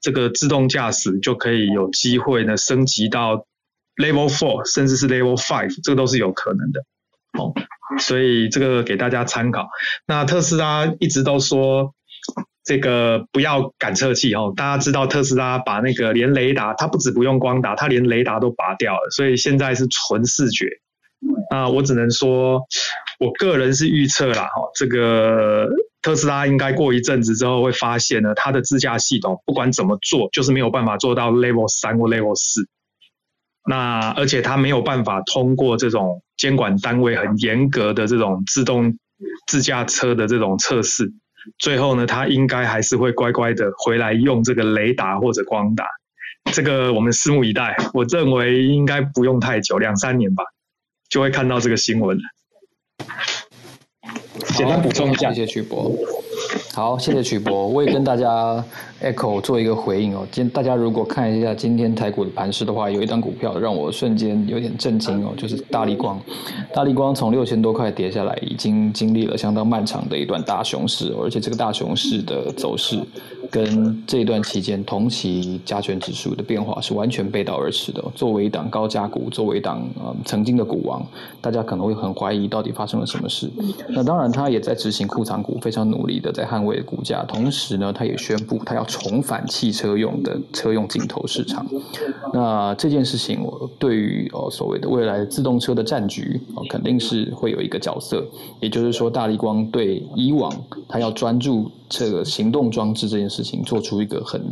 [0.00, 3.46] 这个自动驾驶就可以有机会呢升级到
[3.96, 6.80] Level Four，甚至是 Level Five，这个都是有可能的。
[7.38, 7.52] 哦，
[7.98, 9.68] 所以这个给大家参考。
[10.06, 11.94] 那特斯拉一直都说。
[12.66, 20.66] 这个不要感测器哦，大家知道特斯拉把那个连雷达，它不止不用光达，它连雷达都拔掉了，所以现在是纯视觉。
[21.50, 22.62] 那我只能说，
[23.20, 25.68] 我个人是预测啦，哈，这个
[26.00, 32.66] 特斯拉应该过一阵子之后会发现呢，它的自驾系统不管怎么做，就是没有办法做到 Level 三或 Level 四。
[33.68, 38.98] 那而且它没有办法通过这种监管单位很严格的这种自动
[39.46, 41.10] 自驾车的这种测试。
[41.58, 45.86] 最后呢，它应该还是会乖乖的回来用这个雷达或者光达，
[46.52, 47.74] 这个我们拭目以待。
[47.94, 50.44] 我认为应该不用太久，两三年吧，
[51.08, 52.18] 就会看到这个新闻。
[54.54, 55.90] 简单补充一下，谢谢曲博。
[56.74, 58.62] 好，谢谢曲博，我也跟大家
[59.00, 60.26] echo 做一个回应哦。
[60.32, 66.20] 今大家如果看一下今天台股的盘势的话，有一张股票让我瞬间有点震惊哦，就是大力光。
[66.74, 72.98] 大力光从六千多块跌下来，已经经历了相当漫长的一段大熊市，而且这个大熊市的走势
[73.54, 78.02] 跟这段期间同期加权指数的变化是完全背道而驰的。
[78.12, 81.06] 作为一档高价股，作为一档呃曾经的股王，
[81.40, 83.48] 大家可能会很怀疑到底发生了什么事。
[83.90, 87.24] 那当然，他也在执行库藏股，非常努力的在捍卫股价。
[87.28, 91.64] 同时呢，他也宣布他要重返汽车用的车用镜头市场。
[92.32, 96.40] 那这件事情，我对于哦所谓的未来自动车的战局。
[96.68, 98.24] 肯定是会有一个角色，
[98.58, 100.50] 也就是说，大力光对以往
[100.88, 104.42] 他要专注这个行动装置这件事情做出一个很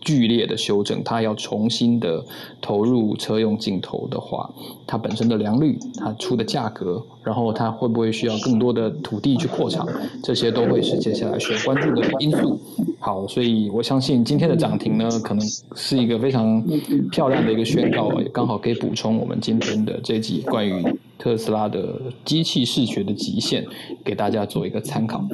[0.00, 2.24] 剧烈的修正，它要重新的
[2.60, 4.48] 投入车用镜头的话，
[4.86, 9.84] 它本身的良率，它出的价格，然后它会不会需要更多的土地去扩厂，
[10.22, 12.56] 这些都会是接下来需要关注的因素。
[13.00, 16.62] 好，所以我相信今天的涨停呢，可能是一个非常
[17.10, 20.84] 漂亮的一个宣告，也刚好可以补充我们今天的这集关于。
[21.18, 23.64] 特斯拉的机器视觉的极限，
[24.04, 25.24] 给大家做一个参考。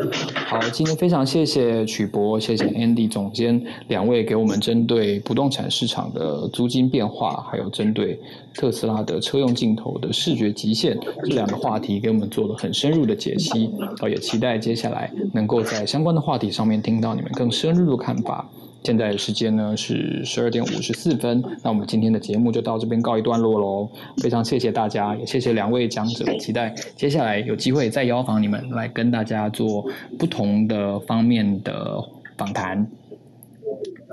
[0.47, 8.19] 好，今天非常谢谢曲博，谢谢 Andy 总监两位给我们针对不动产市场的租金变化，还有针对
[8.55, 13.71] 特斯拉的车用镜头的视觉极限这两个话题，给我们做了很深入的解析。
[13.99, 18.49] 好，也期待接下来能够在相关的话题上面听到你们更深入的看法。
[18.85, 23.89] 现在时间呢是十二点五十四分，那我们今天的节目就到这边告一段落喽。
[24.23, 29.85] 非常谢谢大家，也谢谢两位讲者，期待接下来有机会再邀访你们，来跟大家做
[30.19, 32.03] 不同的方面的
[32.37, 32.87] 访谈。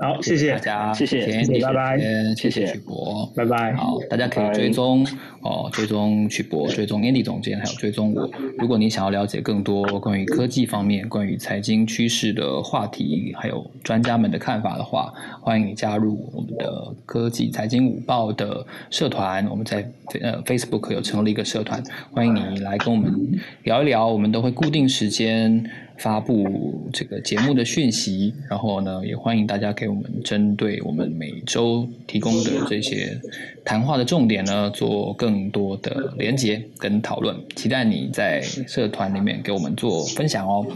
[0.00, 1.26] 好，谢谢大家，谢谢，
[1.60, 1.98] 拜拜，
[2.34, 3.74] 谢谢曲博，拜拜。
[3.74, 5.06] 好，大家可以追踪
[5.42, 8.30] 哦，追踪曲博，追踪 Andy 总监，还有追踪我。
[8.56, 19.46] 如果你想要了解更多关于科技方面、关于财经趋势的话题，还有专家们的看法的话，欢迎你加入我们的科技财经午报的社团。
[19.50, 19.86] 我们在
[20.22, 24.06] 呃 Facebook 有成立一个社团，欢迎你来跟我们聊一聊。
[24.06, 25.62] 我们都会固定时间。
[26.00, 33.20] 发布这个节目的讯息，然后呢，也欢迎大家给我们针对我们每周提供的这些
[33.64, 37.36] 谈话的重点呢，做更多的连接跟讨论。
[37.54, 40.66] 期待你在社团里面给我们做分享哦。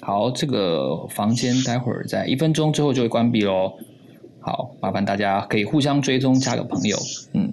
[0.00, 3.72] 好，这个房间待会儿在一分钟之后就会关闭喽。
[4.38, 6.96] 好，麻烦大家可以互相追踪，加个朋友。
[7.32, 7.52] 嗯，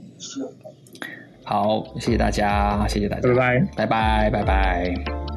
[1.43, 5.34] 好，谢谢大家，谢谢大家，拜拜，拜拜，拜拜。